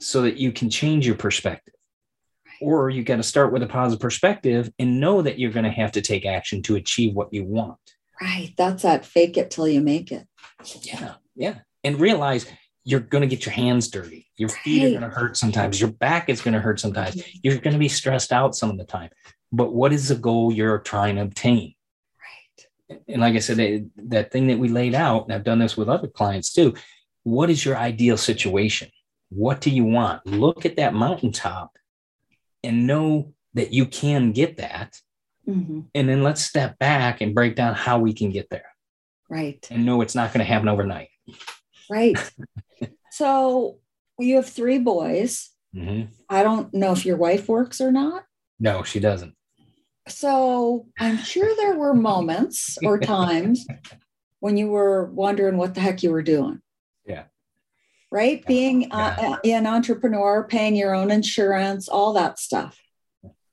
so 0.00 0.22
that 0.22 0.36
you 0.36 0.52
can 0.52 0.70
change 0.70 1.06
your 1.06 1.16
perspective. 1.16 1.74
Or 2.60 2.88
you 2.88 3.02
got 3.02 3.16
to 3.16 3.22
start 3.22 3.52
with 3.52 3.62
a 3.62 3.66
positive 3.66 4.00
perspective 4.00 4.70
and 4.78 5.00
know 5.00 5.20
that 5.22 5.38
you're 5.38 5.52
going 5.52 5.64
to 5.64 5.70
have 5.70 5.92
to 5.92 6.00
take 6.00 6.24
action 6.24 6.62
to 6.62 6.76
achieve 6.76 7.14
what 7.14 7.32
you 7.32 7.44
want. 7.44 7.78
Right. 8.20 8.54
That's 8.56 8.82
that 8.82 9.04
fake 9.04 9.36
it 9.36 9.50
till 9.50 9.68
you 9.68 9.82
make 9.82 10.10
it. 10.10 10.26
Yeah. 10.82 11.14
Yeah. 11.34 11.58
And 11.84 12.00
realize 12.00 12.46
you're 12.82 13.00
going 13.00 13.20
to 13.20 13.26
get 13.26 13.44
your 13.44 13.52
hands 13.52 13.88
dirty. 13.88 14.26
Your 14.38 14.48
feet 14.48 14.84
are 14.84 14.98
going 14.98 15.10
to 15.10 15.14
hurt 15.14 15.36
sometimes. 15.36 15.80
Your 15.80 15.90
back 15.90 16.30
is 16.30 16.40
going 16.40 16.54
to 16.54 16.60
hurt 16.60 16.80
sometimes. 16.80 17.16
Mm-hmm. 17.16 17.38
You're 17.42 17.58
going 17.58 17.74
to 17.74 17.78
be 17.78 17.88
stressed 17.88 18.32
out 18.32 18.54
some 18.54 18.70
of 18.70 18.78
the 18.78 18.84
time 18.84 19.10
but 19.52 19.72
what 19.72 19.92
is 19.92 20.08
the 20.08 20.14
goal 20.16 20.52
you're 20.52 20.78
trying 20.78 21.16
to 21.16 21.22
obtain? 21.22 21.74
Right. 22.90 22.98
And 23.08 23.20
like 23.20 23.34
i 23.34 23.38
said 23.40 23.56
that, 23.58 23.90
that 24.08 24.32
thing 24.32 24.46
that 24.48 24.58
we 24.58 24.68
laid 24.68 24.94
out 24.94 25.24
and 25.24 25.32
i've 25.32 25.44
done 25.44 25.58
this 25.58 25.76
with 25.76 25.88
other 25.88 26.08
clients 26.08 26.52
too 26.52 26.74
what 27.24 27.50
is 27.50 27.64
your 27.64 27.76
ideal 27.76 28.16
situation? 28.16 28.88
What 29.30 29.60
do 29.60 29.70
you 29.70 29.82
want? 29.82 30.24
Look 30.26 30.64
at 30.64 30.76
that 30.76 30.94
mountaintop 30.94 31.76
and 32.62 32.86
know 32.86 33.32
that 33.54 33.72
you 33.72 33.86
can 33.86 34.30
get 34.30 34.58
that. 34.58 35.00
Mhm. 35.48 35.86
and 35.94 36.08
then 36.08 36.22
let's 36.24 36.40
step 36.42 36.78
back 36.78 37.20
and 37.20 37.34
break 37.34 37.54
down 37.56 37.74
how 37.74 37.98
we 37.98 38.12
can 38.12 38.30
get 38.30 38.48
there. 38.50 38.70
Right. 39.28 39.66
And 39.70 39.84
know 39.84 40.00
it's 40.02 40.14
not 40.14 40.32
going 40.32 40.38
to 40.44 40.52
happen 40.52 40.68
overnight. 40.68 41.08
Right. 41.90 42.16
So 43.10 43.78
you 44.18 44.36
have 44.36 44.48
three 44.48 44.78
boys. 44.78 45.50
Mhm. 45.74 46.08
i 46.28 46.42
don't 46.42 46.72
know 46.72 46.92
if 46.92 47.04
your 47.06 47.16
wife 47.16 47.48
works 47.48 47.80
or 47.80 47.90
not 47.90 48.24
no 48.58 48.82
she 48.82 49.00
doesn't 49.00 49.34
So 50.08 50.86
I'm 51.00 51.18
sure 51.18 51.54
there 51.56 51.76
were 51.76 51.94
moments 51.94 52.78
or 52.84 52.98
times 53.16 53.66
when 54.40 54.56
you 54.56 54.68
were 54.68 55.06
wondering 55.06 55.56
what 55.56 55.74
the 55.74 55.80
heck 55.80 56.02
you 56.02 56.12
were 56.12 56.22
doing. 56.22 56.60
Yeah. 57.04 57.24
Right? 58.12 58.46
Being 58.46 58.92
uh, 58.92 59.16
Yeah. 59.18 59.30
uh, 59.30 59.38
an 59.44 59.66
entrepreneur, 59.66 60.44
paying 60.44 60.76
your 60.76 60.94
own 60.94 61.10
insurance, 61.10 61.88
all 61.88 62.12
that 62.12 62.38
stuff. 62.38 62.78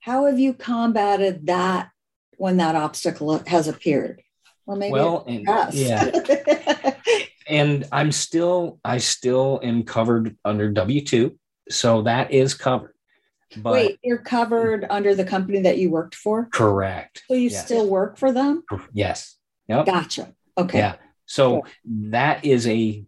How 0.02 0.26
have 0.28 0.40
you 0.40 0.54
combated 0.54 1.48
that 1.48 1.90
when 2.38 2.58
that 2.58 2.76
obstacle 2.76 3.40
has 3.48 3.68
appeared? 3.68 4.22
Or 4.68 4.76
maybe 4.76 4.94
well 4.94 5.26
and, 5.28 5.46
yeah 5.74 6.10
and 7.48 7.86
i'm 7.92 8.14
still 8.14 8.80
i 8.86 8.98
still 8.98 9.60
am 9.62 9.84
covered 9.84 10.38
under 10.46 10.72
w2 10.72 11.36
so 11.70 12.04
that 12.04 12.32
is 12.32 12.54
covered 12.54 12.93
but 13.58 13.74
Wait, 13.74 14.00
you're 14.04 14.18
covered 14.18 14.86
under 14.90 15.16
the 15.16 15.24
company 15.26 15.62
that 15.62 15.78
you 15.78 15.90
worked 15.90 16.16
for? 16.16 16.48
correct 16.52 17.24
So 17.28 17.34
you 17.36 17.50
Yes. 17.50 17.66
still 17.66 17.90
work 17.90 18.18
for 18.18 18.32
them? 18.32 18.64
yes 18.94 19.38
yep 19.68 19.86
Gotcha. 19.86 20.34
Okay. 20.58 20.80
yeah 20.80 20.96
so 21.26 21.64
that 21.86 22.44
is 22.46 22.68
a 22.68 23.06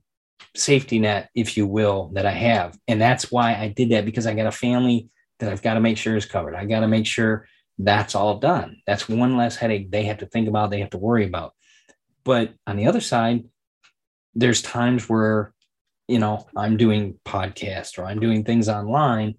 safety 0.55 0.99
net 0.99 1.29
if 1.35 1.57
you 1.57 1.67
will 1.67 2.11
that 2.13 2.25
i 2.25 2.31
have 2.31 2.77
and 2.87 2.99
that's 3.01 3.29
why 3.31 3.55
i 3.55 3.67
did 3.67 3.89
that 3.89 4.05
because 4.05 4.25
i 4.25 4.33
got 4.33 4.45
a 4.47 4.51
family 4.51 5.09
that 5.39 5.51
i've 5.51 5.61
got 5.61 5.73
to 5.73 5.81
make 5.81 5.97
sure 5.97 6.15
is 6.15 6.25
covered 6.25 6.55
i 6.55 6.63
got 6.65 6.79
to 6.79 6.87
make 6.87 7.05
sure 7.05 7.45
that's 7.77 8.15
all 8.15 8.39
done 8.39 8.77
that's 8.87 9.09
one 9.09 9.35
less 9.35 9.57
headache 9.57 9.91
they 9.91 10.05
have 10.05 10.19
to 10.19 10.25
think 10.25 10.47
about 10.47 10.69
they 10.71 10.79
have 10.79 10.89
to 10.91 10.97
worry 10.97 11.25
about 11.25 11.53
but 12.23 12.53
on 12.65 12.77
the 12.77 12.87
other 12.87 13.01
side 13.01 13.43
there's 14.33 14.61
times 14.61 15.09
where 15.09 15.53
you 16.07 16.19
know 16.19 16.47
i'm 16.55 16.77
doing 16.77 17.19
podcasts 17.25 17.97
or 17.99 18.05
i'm 18.05 18.19
doing 18.21 18.45
things 18.45 18.69
online 18.69 19.35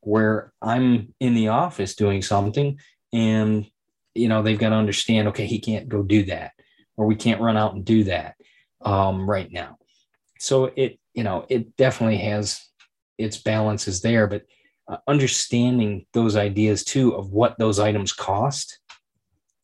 where 0.00 0.52
i'm 0.62 1.12
in 1.20 1.34
the 1.34 1.48
office 1.48 1.94
doing 1.94 2.22
something 2.22 2.78
and 3.12 3.66
you 4.14 4.28
know 4.28 4.42
they've 4.42 4.58
got 4.58 4.70
to 4.70 4.74
understand 4.76 5.28
okay 5.28 5.46
he 5.46 5.58
can't 5.60 5.88
go 5.88 6.02
do 6.02 6.24
that 6.24 6.52
or 6.96 7.06
we 7.06 7.14
can't 7.16 7.40
run 7.40 7.56
out 7.56 7.74
and 7.74 7.84
do 7.84 8.04
that 8.04 8.34
um, 8.82 9.28
right 9.28 9.50
now 9.52 9.76
so 10.38 10.66
it 10.76 10.98
you 11.14 11.22
know 11.24 11.44
it 11.48 11.76
definitely 11.76 12.18
has 12.18 12.64
its 13.16 13.38
balances 13.38 14.00
there 14.02 14.26
but 14.26 14.42
uh, 14.88 14.98
understanding 15.06 16.06
those 16.12 16.36
ideas 16.36 16.84
too 16.84 17.14
of 17.14 17.30
what 17.32 17.58
those 17.58 17.78
items 17.78 18.12
cost 18.12 18.78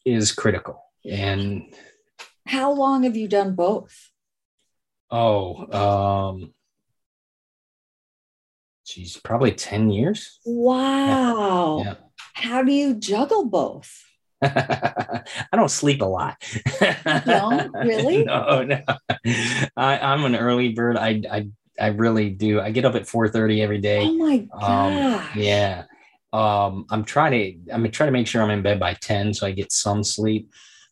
is 0.05 0.33
critical 0.33 0.83
and 1.09 1.63
How 2.47 2.73
long 2.73 3.03
have 3.05 3.17
you 3.17 3.29
done 3.29 3.55
both? 3.55 4.11
oh 5.11 5.73
um 5.73 6.54
geez 8.95 9.17
probably 9.17 9.51
10 9.51 9.91
years 9.91 10.39
Wow. 10.47 11.83
Yeah. 11.85 11.95
How 12.35 12.63
do 12.63 12.73
you 12.73 12.95
juggle 12.95 13.47
both? 13.47 14.05
I 14.43 15.23
don't 15.53 15.71
sleep 15.71 16.01
a 16.03 16.05
lot. 16.05 16.37
don't? 17.25 17.73
Really? 17.73 18.25
No, 18.25 18.63
no. 18.63 18.81
I, 19.77 19.99
I'm 19.99 20.25
an 20.25 20.37
early 20.37 20.73
bird. 20.73 20.97
I, 20.97 21.23
I, 21.31 21.49
I 21.81 21.89
really 21.89 22.31
do. 22.31 22.61
I 22.61 22.71
get 22.71 22.85
up 22.85 22.95
at 22.95 23.03
4:30 23.03 23.61
every 23.61 23.79
day. 23.79 24.01
Oh 24.03 24.15
my 24.15 24.47
Um, 24.61 25.25
yeah. 25.35 25.85
Um, 26.33 26.87
I'm 26.91 27.05
trying 27.05 27.33
to. 27.33 27.73
I'm 27.73 27.91
trying 27.91 28.09
to 28.09 28.13
make 28.13 28.27
sure 28.27 28.43
I'm 28.43 28.51
in 28.51 28.63
bed 28.63 28.79
by 28.79 28.95
10 28.95 29.35
so 29.35 29.47
I 29.47 29.53
get 29.53 29.73
some 29.73 30.05
sleep. 30.05 30.51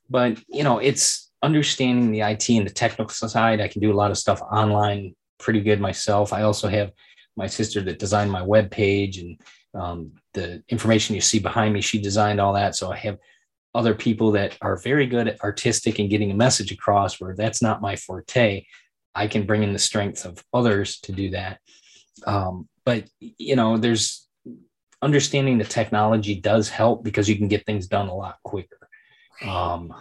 But 0.08 0.38
you 0.48 0.64
know, 0.64 0.78
it's 0.78 1.30
understanding 1.42 2.10
the 2.12 2.20
IT 2.20 2.48
and 2.48 2.66
the 2.66 2.72
technical 2.72 3.28
side. 3.28 3.60
I 3.60 3.68
can 3.68 3.80
do 3.82 3.92
a 3.92 3.98
lot 3.98 4.10
of 4.10 4.18
stuff 4.18 4.40
online 4.40 5.14
pretty 5.42 5.60
good 5.60 5.80
myself. 5.80 6.32
I 6.32 6.42
also 6.42 6.68
have 6.68 6.92
my 7.36 7.46
sister 7.46 7.80
that 7.82 7.98
designed 7.98 8.30
my 8.30 8.42
web 8.42 8.70
page 8.70 9.18
and 9.18 9.40
um, 9.74 10.12
the 10.34 10.62
information 10.68 11.14
you 11.14 11.20
see 11.20 11.38
behind 11.38 11.72
me. 11.72 11.80
She 11.80 12.00
designed 12.00 12.40
all 12.40 12.52
that. 12.54 12.74
So 12.76 12.92
I 12.92 12.96
have 12.96 13.18
other 13.74 13.94
people 13.94 14.32
that 14.32 14.56
are 14.60 14.76
very 14.76 15.06
good 15.06 15.28
at 15.28 15.42
artistic 15.42 15.98
and 15.98 16.10
getting 16.10 16.30
a 16.30 16.34
message 16.34 16.72
across 16.72 17.20
where 17.20 17.34
that's 17.34 17.62
not 17.62 17.80
my 17.80 17.96
forte. 17.96 18.66
I 19.14 19.26
can 19.26 19.46
bring 19.46 19.62
in 19.62 19.72
the 19.72 19.78
strength 19.78 20.24
of 20.24 20.42
others 20.52 21.00
to 21.00 21.12
do 21.12 21.30
that. 21.30 21.60
Um, 22.26 22.68
but 22.84 23.04
you 23.18 23.56
know, 23.56 23.78
there's 23.78 24.28
understanding 25.00 25.58
the 25.58 25.64
technology 25.64 26.34
does 26.34 26.68
help 26.68 27.02
because 27.02 27.28
you 27.28 27.36
can 27.36 27.48
get 27.48 27.66
things 27.66 27.86
done 27.86 28.08
a 28.08 28.14
lot 28.14 28.36
quicker. 28.44 28.88
Um, 29.44 29.92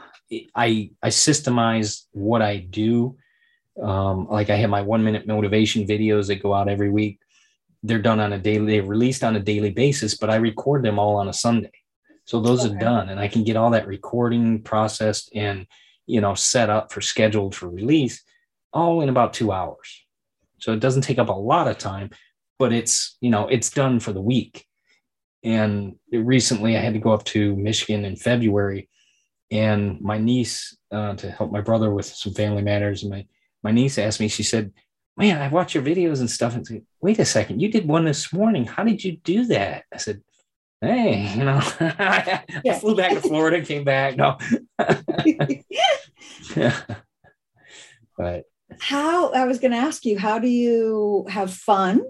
I 0.56 0.92
I 1.02 1.10
systemize 1.10 2.06
what 2.12 2.42
I 2.42 2.58
do. 2.58 3.18
Um, 3.82 4.28
like 4.28 4.50
I 4.50 4.58
have 4.58 4.70
my 4.70 4.82
one 4.82 5.04
minute 5.04 5.26
motivation 5.26 5.88
videos 5.88 6.28
that 6.28 6.44
go 6.44 6.54
out 6.54 6.70
every 6.70 6.90
week. 6.90 7.20
They're 7.84 8.02
done 8.02 8.20
on 8.20 8.34
a 8.34 8.38
daily, 8.38 8.74
they're 8.74 8.88
released 8.88 9.24
on 9.24 9.36
a 9.36 9.40
daily 9.40 9.72
basis, 9.72 10.16
but 10.16 10.30
I 10.30 10.36
record 10.36 10.84
them 10.84 11.00
all 11.00 11.16
on 11.16 11.28
a 11.28 11.34
Sunday. 11.34 11.72
So 12.26 12.40
those 12.40 12.66
okay. 12.66 12.76
are 12.76 12.80
done 12.80 13.10
and 13.10 13.20
I 13.20 13.28
can 13.28 13.44
get 13.44 13.58
all 13.58 13.72
that 13.72 13.88
recording 13.88 14.62
processed 14.62 15.32
and 15.36 15.66
you 16.06 16.22
know 16.22 16.34
set 16.34 16.70
up 16.70 16.92
for 16.92 17.02
scheduled 17.02 17.56
for 17.56 17.70
release 17.70 18.24
all 18.74 19.02
in 19.02 19.10
about 19.10 19.34
two 19.34 19.52
hours. 19.52 20.06
So 20.60 20.74
it 20.74 20.80
doesn't 20.80 21.02
take 21.02 21.20
up 21.20 21.30
a 21.30 21.34
lot 21.34 21.68
of 21.68 21.78
time, 21.78 22.12
but 22.60 22.72
it's 22.72 23.18
you 23.22 23.30
know 23.30 23.48
it's 23.48 23.70
done 23.70 24.00
for 24.00 24.14
the 24.14 24.22
week. 24.22 24.66
And 25.44 25.96
recently 26.12 26.78
I 26.78 26.82
had 26.82 26.94
to 26.94 27.00
go 27.00 27.12
up 27.12 27.24
to 27.26 27.56
Michigan 27.56 28.06
in 28.06 28.16
February 28.16 28.88
and 29.50 30.00
my 30.00 30.18
niece 30.18 30.78
uh, 30.92 31.16
to 31.16 31.32
help 31.32 31.52
my 31.52 31.62
brother 31.62 31.94
with 31.94 32.06
some 32.06 32.34
family 32.34 32.62
matters 32.62 33.04
and 33.04 33.12
my 33.12 33.26
my 33.64 33.72
niece 33.72 33.98
asked 33.98 34.20
me 34.20 34.28
she 34.28 34.44
said 34.44 34.72
man 35.22 35.42
i 35.42 35.48
watch 35.48 35.76
your 35.76 35.84
videos 35.84 36.20
and 36.20 36.30
stuff 36.30 36.56
and 36.56 36.66
said 36.66 36.82
wait 37.00 37.20
a 37.20 37.26
second 37.26 37.62
you 37.62 37.70
did 37.70 37.88
one 37.88 38.06
this 38.06 38.34
morning 38.34 38.66
how 38.66 38.84
did 38.84 39.04
you 39.04 39.18
do 39.18 39.46
that 39.46 39.84
i 39.94 39.98
said 39.98 40.22
hey 40.82 41.32
you 41.38 41.44
know 41.46 41.62
I, 41.80 42.44
flew 42.80 42.96
back 42.96 43.14
to 43.14 43.22
florida 43.22 43.62
came 43.62 43.84
back 43.84 44.18
no 44.18 44.38
yeah. 46.56 46.82
but 48.18 48.46
how 48.80 49.32
i 49.32 49.46
was 49.46 49.60
going 49.60 49.72
to 49.72 49.78
ask 49.78 50.06
you 50.06 50.18
how 50.18 50.40
do 50.40 50.48
you 50.48 51.26
have 51.30 51.54
fun 51.54 52.02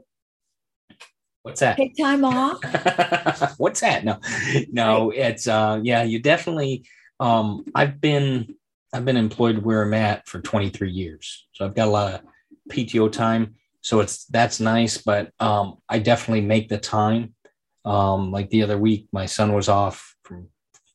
What's 1.44 1.62
that? 1.62 1.76
Take 1.76 1.98
time 1.98 2.24
off. 2.24 2.64
What's 3.58 3.82
that? 3.82 4.06
No, 4.06 4.20
no, 4.72 5.10
it's 5.10 5.48
uh 5.48 5.80
yeah, 5.82 6.04
you 6.04 6.20
definitely 6.20 6.86
um, 7.20 7.66
I've 7.74 8.00
been 8.00 8.54
I've 8.94 9.06
been 9.06 9.18
employed 9.18 9.58
where 9.58 9.82
I'm 9.82 9.96
at 9.96 10.28
for 10.28 10.40
23 10.40 10.92
years, 10.92 11.48
so 11.54 11.66
I've 11.66 11.74
got 11.74 11.88
a 11.88 11.90
lot 11.90 12.14
of 12.14 12.22
PTO 12.72 13.12
time. 13.12 13.56
So 13.82 14.00
it's 14.00 14.26
that's 14.26 14.60
nice, 14.60 14.98
but 14.98 15.32
um, 15.40 15.78
I 15.90 16.00
definitely 16.00 16.42
make 16.42 16.70
the 16.70 16.78
time. 16.78 17.34
Um, 17.84 18.32
like 18.32 18.50
the 18.52 18.62
other 18.62 18.78
week, 18.78 19.08
my 19.12 19.26
son 19.26 19.54
was 19.54 19.70
off 19.70 20.16
from 20.24 20.50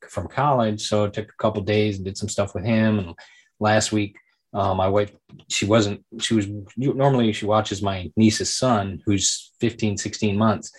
from 0.08 0.28
college, 0.28 0.86
so 0.86 1.04
I 1.04 1.08
took 1.08 1.28
a 1.28 1.42
couple 1.42 1.62
days 1.62 1.96
and 1.96 2.04
did 2.04 2.16
some 2.16 2.28
stuff 2.28 2.54
with 2.54 2.64
him. 2.64 3.00
And 3.00 3.14
last 3.58 3.90
week, 3.90 4.16
um, 4.56 4.78
my 4.78 4.88
wife 4.88 5.12
she 5.48 5.66
wasn't 5.66 6.02
she 6.18 6.34
was 6.34 6.46
normally 6.76 7.32
she 7.32 7.44
watches 7.44 7.82
my 7.82 8.10
niece's 8.16 8.54
son 8.54 9.02
who's 9.04 9.52
15 9.60 9.98
16 9.98 10.36
months 10.36 10.72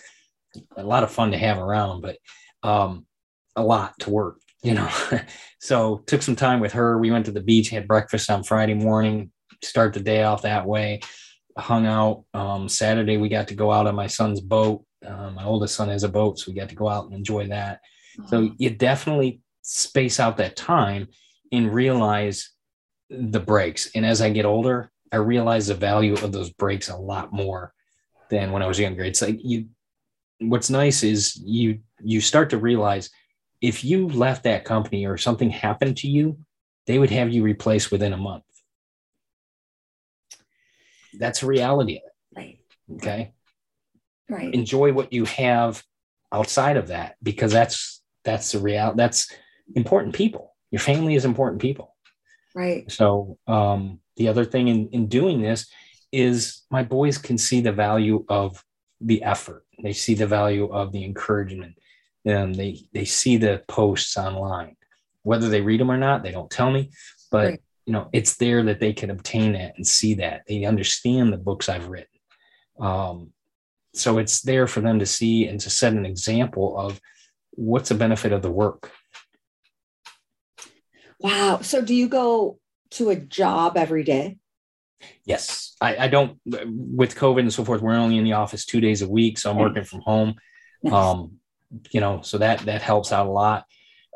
a 0.76 0.82
lot 0.82 1.04
of 1.04 1.12
fun 1.12 1.30
to 1.30 1.38
have 1.38 1.58
around 1.58 2.00
but 2.00 2.16
um, 2.62 3.06
a 3.54 3.62
lot 3.62 3.94
to 4.00 4.10
work 4.10 4.40
you 4.62 4.74
know 4.74 4.90
so 5.60 6.02
took 6.06 6.22
some 6.22 6.34
time 6.34 6.58
with 6.58 6.72
her 6.72 6.98
we 6.98 7.10
went 7.10 7.26
to 7.26 7.32
the 7.32 7.40
beach 7.40 7.68
had 7.68 7.86
breakfast 7.86 8.28
on 8.30 8.42
friday 8.42 8.74
morning 8.74 9.30
start 9.62 9.92
the 9.92 10.00
day 10.00 10.22
off 10.22 10.42
that 10.42 10.66
way. 10.66 11.00
Hung 11.56 11.86
out 11.86 12.24
um, 12.34 12.68
saturday 12.68 13.16
we 13.16 13.28
got 13.28 13.48
to 13.48 13.54
go 13.54 13.72
out 13.72 13.86
on 13.86 13.94
my 13.94 14.06
son's 14.06 14.40
boat. 14.40 14.84
Um, 15.04 15.34
my 15.34 15.44
oldest 15.44 15.74
son 15.74 15.88
has 15.88 16.04
a 16.04 16.08
boat 16.08 16.38
so 16.38 16.50
we 16.50 16.58
got 16.58 16.68
to 16.68 16.74
go 16.74 16.88
out 16.88 17.06
and 17.06 17.14
enjoy 17.14 17.48
that. 17.48 17.80
So 18.26 18.44
uh-huh. 18.44 18.54
you 18.58 18.70
definitely 18.70 19.40
space 19.62 20.20
out 20.20 20.36
that 20.36 20.56
time 20.56 21.08
and 21.52 21.72
realize 21.72 22.50
the 23.10 23.40
breaks. 23.40 23.90
And 23.94 24.06
as 24.06 24.20
i 24.20 24.30
get 24.30 24.44
older 24.44 24.90
i 25.10 25.16
realize 25.16 25.66
the 25.66 25.74
value 25.74 26.14
of 26.14 26.32
those 26.32 26.50
breaks 26.50 26.90
a 26.90 26.96
lot 26.96 27.32
more 27.32 27.72
than 28.30 28.52
when 28.52 28.62
i 28.62 28.66
was 28.66 28.78
younger. 28.78 29.02
It's 29.02 29.22
like 29.22 29.38
you 29.42 29.66
what's 30.40 30.70
nice 30.70 31.02
is 31.02 31.36
you 31.44 31.80
you 32.00 32.20
start 32.20 32.50
to 32.50 32.58
realize 32.58 33.10
if 33.60 33.84
you 33.84 34.08
left 34.08 34.44
that 34.44 34.64
company 34.64 35.06
or 35.06 35.16
something 35.16 35.50
happened 35.50 35.96
to 35.98 36.08
you, 36.08 36.38
they 36.86 36.98
would 36.98 37.10
have 37.10 37.30
you 37.30 37.42
replaced 37.42 37.90
within 37.90 38.12
a 38.12 38.16
month. 38.16 38.44
That's 41.14 41.42
a 41.42 41.46
reality 41.46 41.96
of 41.96 42.02
it. 42.04 42.38
Right. 42.38 42.58
Okay. 42.96 43.32
Right. 44.28 44.52
Enjoy 44.52 44.92
what 44.92 45.12
you 45.12 45.24
have 45.24 45.82
outside 46.32 46.76
of 46.76 46.88
that 46.88 47.16
because 47.22 47.52
that's 47.52 48.02
that's 48.24 48.52
the 48.52 48.58
real 48.58 48.94
that's 48.94 49.32
important 49.74 50.14
people. 50.14 50.54
Your 50.70 50.80
family 50.80 51.14
is 51.14 51.24
important 51.24 51.62
people. 51.62 51.94
Right. 52.54 52.90
So 52.90 53.38
um 53.46 54.00
the 54.16 54.28
other 54.28 54.44
thing 54.44 54.68
in, 54.68 54.88
in 54.88 55.06
doing 55.06 55.40
this 55.40 55.70
is 56.12 56.62
my 56.70 56.82
boys 56.82 57.18
can 57.18 57.38
see 57.38 57.60
the 57.60 57.72
value 57.72 58.24
of 58.28 58.64
the 59.00 59.22
effort. 59.22 59.64
They 59.82 59.92
see 59.92 60.14
the 60.14 60.26
value 60.26 60.66
of 60.66 60.92
the 60.92 61.04
encouragement 61.04 61.78
and 62.24 62.54
they 62.54 62.80
they 62.92 63.04
see 63.04 63.36
the 63.36 63.62
posts 63.68 64.16
online 64.16 64.76
whether 65.22 65.48
they 65.48 65.60
read 65.60 65.80
them 65.80 65.90
or 65.90 65.96
not 65.96 66.22
they 66.22 66.32
don't 66.32 66.50
tell 66.50 66.70
me 66.70 66.90
but 67.30 67.46
right. 67.46 67.62
You 67.88 67.94
know 67.94 68.10
it's 68.12 68.36
there 68.36 68.62
that 68.64 68.80
they 68.80 68.92
can 68.92 69.08
obtain 69.08 69.54
that 69.54 69.72
and 69.76 69.86
see 69.86 70.12
that. 70.16 70.42
They 70.46 70.66
understand 70.66 71.32
the 71.32 71.38
books 71.38 71.70
i've 71.70 71.88
written. 71.88 72.20
Um, 72.78 73.32
so 73.94 74.18
it's 74.18 74.42
there 74.42 74.66
for 74.66 74.82
them 74.82 74.98
to 74.98 75.06
see 75.06 75.46
and 75.46 75.58
to 75.60 75.70
set 75.70 75.94
an 75.94 76.04
example 76.04 76.78
of 76.78 77.00
what's 77.52 77.88
the 77.88 77.94
benefit 77.94 78.32
of 78.32 78.42
the 78.42 78.50
work. 78.50 78.92
Wow. 81.18 81.60
So 81.62 81.80
do 81.80 81.94
you 81.94 82.08
go 82.08 82.58
to 82.90 83.08
a 83.08 83.16
job 83.16 83.78
every 83.78 84.04
day? 84.04 84.36
Yes. 85.24 85.74
I, 85.80 85.96
I 85.96 86.08
don't 86.08 86.38
with 86.44 87.16
covid 87.16 87.40
and 87.40 87.52
so 87.52 87.64
forth 87.64 87.80
we're 87.80 87.94
only 87.94 88.18
in 88.18 88.24
the 88.24 88.34
office 88.34 88.66
two 88.66 88.80
days 88.80 89.00
a 89.00 89.08
week 89.08 89.38
so 89.38 89.50
i'm 89.50 89.56
working 89.56 89.84
from 89.84 90.00
home. 90.00 90.34
Nice. 90.82 90.92
um, 90.92 91.38
you 91.90 92.00
know, 92.00 92.20
so 92.20 92.36
that 92.38 92.60
that 92.60 92.82
helps 92.82 93.12
out 93.12 93.26
a 93.26 93.30
lot. 93.30 93.64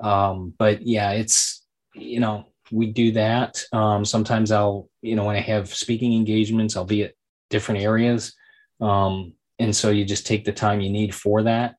Um, 0.01 0.53
but 0.59 0.83
yeah, 0.83 1.13
it's 1.13 1.65
you 1.95 2.21
know, 2.21 2.52
we 2.73 2.87
do 2.87 3.13
that. 3.13 3.63
Um, 3.73 4.05
sometimes 4.05 4.51
I'll, 4.51 4.89
you 5.03 5.15
know, 5.15 5.25
when 5.25 5.37
I 5.37 5.41
have 5.41 5.73
speaking 5.73 6.15
engagements, 6.15 6.77
I'll 6.77 6.85
be 6.85 7.05
at 7.05 7.15
different 7.51 7.83
areas. 7.83 8.35
Um, 8.81 9.35
and 9.59 9.77
so 9.77 9.91
you 9.91 10.05
just 10.05 10.27
take 10.27 10.45
the 10.45 10.53
time 10.53 10.81
you 10.81 10.91
need 10.91 11.15
for 11.15 11.43
that. 11.43 11.77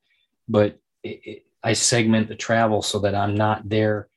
But 0.47 0.79
it, 1.03 1.19
it, 1.23 1.45
I 1.63 1.73
segment 1.73 2.27
the 2.27 2.35
travel 2.35 2.81
so 2.81 2.99
that 2.99 3.15
I'm 3.15 3.35
not 3.35 3.67
there 3.67 4.07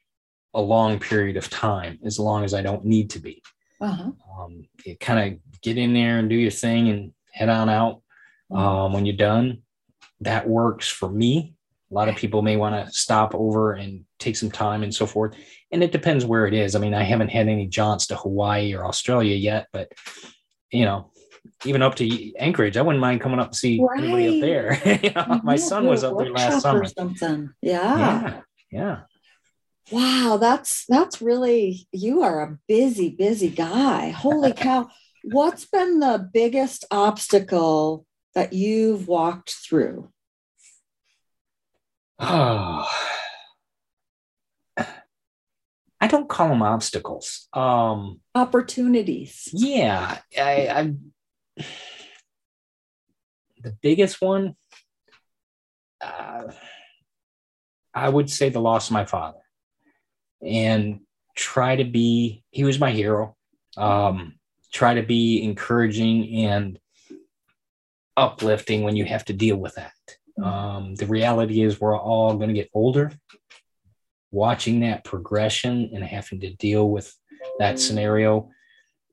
a 0.53 0.61
long 0.61 0.99
period 0.99 1.37
of 1.37 1.49
time, 1.51 1.99
as 2.05 2.19
long 2.19 2.45
as 2.45 2.55
I 2.55 2.63
don't 2.63 2.85
need 2.85 3.11
to 3.11 3.19
be. 3.19 3.43
Uh-huh. 3.81 4.11
Um, 4.39 4.67
you 4.85 4.97
kind 4.97 5.35
of 5.35 5.61
get 5.63 5.79
in 5.79 5.95
there 5.95 6.19
and 6.19 6.29
do 6.29 6.37
your 6.37 6.51
thing 6.51 6.89
and 6.89 7.13
head 7.33 7.49
on 7.49 7.69
out. 7.69 8.03
Um, 8.51 8.93
when 8.93 9.07
you're 9.07 9.17
done, 9.17 9.63
that 10.21 10.49
works 10.49 10.89
for 10.89 11.11
me. 11.11 11.55
A 11.91 11.95
lot 11.95 12.09
of 12.09 12.17
people 12.17 12.43
may 12.43 12.57
want 12.57 12.75
to 12.75 12.93
stop 12.93 13.35
over 13.35 13.75
and 13.75 14.05
take 14.19 14.37
some 14.37 14.51
time 14.51 14.83
and 14.83 14.95
so 14.95 15.07
forth. 15.07 15.37
And 15.73 15.83
it 15.83 15.93
depends 15.93 16.25
where 16.25 16.47
it 16.47 16.55
is. 16.55 16.75
I 16.75 16.79
mean, 16.79 16.95
I 16.95 17.03
haven't 17.03 17.29
had 17.29 17.49
any 17.49 17.67
jaunts 17.67 18.07
to 18.09 18.17
Hawaii 18.17 18.75
or 18.75 18.85
Australia 18.85 19.35
yet, 19.35 19.67
but 19.73 19.93
you 20.71 20.85
know, 20.85 21.11
even 21.65 21.83
up 21.83 21.95
to 21.97 22.35
Anchorage, 22.37 22.77
I 22.77 22.83
wouldn't 22.83 23.01
mind 23.01 23.21
coming 23.21 23.39
up 23.39 23.53
to 23.53 23.59
see 23.59 23.81
right. 23.81 24.03
anybody 24.03 24.37
up 24.37 24.41
there. 24.41 24.99
you 25.03 25.11
know, 25.11 25.41
my 25.43 25.57
son 25.57 25.87
was 25.87 26.05
up 26.05 26.19
there 26.19 26.31
last 26.31 26.63
summer. 26.63 26.85
something. 26.85 27.51
Yeah. 27.63 27.99
Yeah. 27.99 28.41
Yeah. 28.71 29.01
Wow, 29.93 30.37
that's 30.41 30.85
that's 30.89 31.23
really 31.23 31.87
you 31.93 32.23
are 32.23 32.43
a 32.43 32.59
busy, 32.67 33.11
busy 33.11 33.49
guy. 33.49 34.11
Holy 34.11 34.53
cow. 34.57 34.89
What's 35.23 35.65
been 35.67 36.01
the 36.01 36.29
biggest 36.33 36.85
obstacle 36.91 38.05
that 38.35 38.53
you've 38.53 39.09
walked 39.09 39.51
through? 39.51 40.11
Oh, 42.19 42.89
I 45.99 46.06
don't 46.17 46.29
call 46.29 46.49
them 46.49 46.63
obstacles. 46.63 47.49
Um, 47.53 48.21
Opportunities. 48.35 49.49
Yeah, 49.53 50.19
I, 50.39 50.69
I 50.69 50.95
the 53.63 53.73
biggest 53.83 54.21
one. 54.21 54.57
Uh, 56.01 56.53
I 57.95 58.09
would 58.09 58.31
say 58.31 58.49
the 58.49 58.61
loss 58.61 58.89
of 58.89 58.93
my 58.93 59.05
father, 59.05 59.41
and 60.45 61.01
try 61.35 61.77
to 61.77 61.85
be. 61.85 62.45
He 62.51 62.65
was 62.65 62.79
my 62.79 62.93
hero. 62.93 63.37
Um, 63.77 64.39
try 64.73 64.95
to 64.95 65.03
be 65.03 65.43
encouraging 65.43 66.47
and 66.47 66.79
uplifting 68.17 68.83
when 68.83 68.97
you 68.97 69.05
have 69.05 69.25
to 69.27 69.35
deal 69.35 69.57
with 69.57 69.75
that. 69.75 69.93
Mm-hmm. 70.39 70.45
Um, 70.45 70.95
the 70.95 71.07
reality 71.07 71.63
is, 71.63 71.81
we're 71.81 71.99
all 71.99 72.37
going 72.37 72.49
to 72.49 72.55
get 72.55 72.71
older. 72.73 73.13
Watching 74.31 74.81
that 74.81 75.05
progression 75.05 75.91
and 75.95 76.05
having 76.05 76.41
to 76.41 76.55
deal 76.55 76.91
with 76.91 77.15
that 77.59 77.79
scenario, 77.79 78.51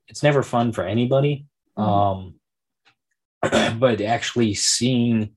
it's 0.08 0.22
never 0.22 0.42
fun 0.42 0.72
for 0.72 0.84
anybody. 0.84 1.46
Mm-hmm. 1.78 3.50
Um, 3.50 3.78
but 3.78 4.00
actually 4.00 4.54
seeing 4.54 5.30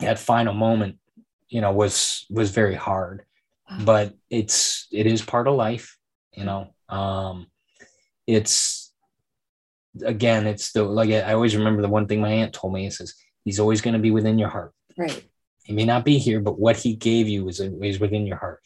that 0.00 0.18
final 0.18 0.54
moment, 0.54 0.98
you 1.48 1.60
know, 1.60 1.72
was 1.72 2.26
was 2.30 2.50
very 2.50 2.74
hard. 2.74 3.24
But 3.84 4.14
it's 4.30 4.86
it 4.92 5.06
is 5.06 5.22
part 5.22 5.48
of 5.48 5.54
life, 5.54 5.96
you 6.32 6.44
know. 6.44 6.74
Um, 6.88 7.46
it's 8.26 8.92
again, 10.02 10.46
it's 10.46 10.72
the 10.72 10.84
like 10.84 11.10
I 11.10 11.32
always 11.32 11.56
remember 11.56 11.82
the 11.82 11.88
one 11.88 12.06
thing 12.06 12.20
my 12.20 12.30
aunt 12.30 12.52
told 12.52 12.72
me. 12.72 12.86
It 12.86 12.92
says 12.92 13.14
he's 13.44 13.60
always 13.60 13.80
going 13.80 13.94
to 13.94 14.00
be 14.00 14.10
within 14.10 14.38
your 14.38 14.48
heart. 14.48 14.72
Right. 14.96 15.24
He 15.64 15.72
may 15.72 15.84
not 15.84 16.04
be 16.04 16.18
here, 16.18 16.40
but 16.40 16.58
what 16.58 16.76
he 16.76 16.94
gave 16.94 17.26
you 17.26 17.48
is, 17.48 17.58
is 17.58 17.98
within 17.98 18.26
your 18.26 18.36
heart. 18.36 18.60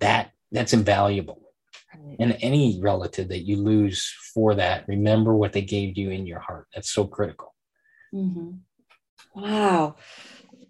That 0.00 0.32
that's 0.50 0.72
invaluable. 0.72 1.40
Right. 1.94 2.16
And 2.18 2.38
any 2.40 2.80
relative 2.80 3.28
that 3.28 3.40
you 3.40 3.56
lose 3.56 4.14
for 4.34 4.54
that, 4.54 4.86
remember 4.88 5.34
what 5.34 5.52
they 5.52 5.62
gave 5.62 5.96
you 5.96 6.10
in 6.10 6.26
your 6.26 6.40
heart. 6.40 6.66
That's 6.74 6.90
so 6.90 7.04
critical. 7.04 7.54
Mm-hmm. 8.14 8.50
Wow. 9.34 9.96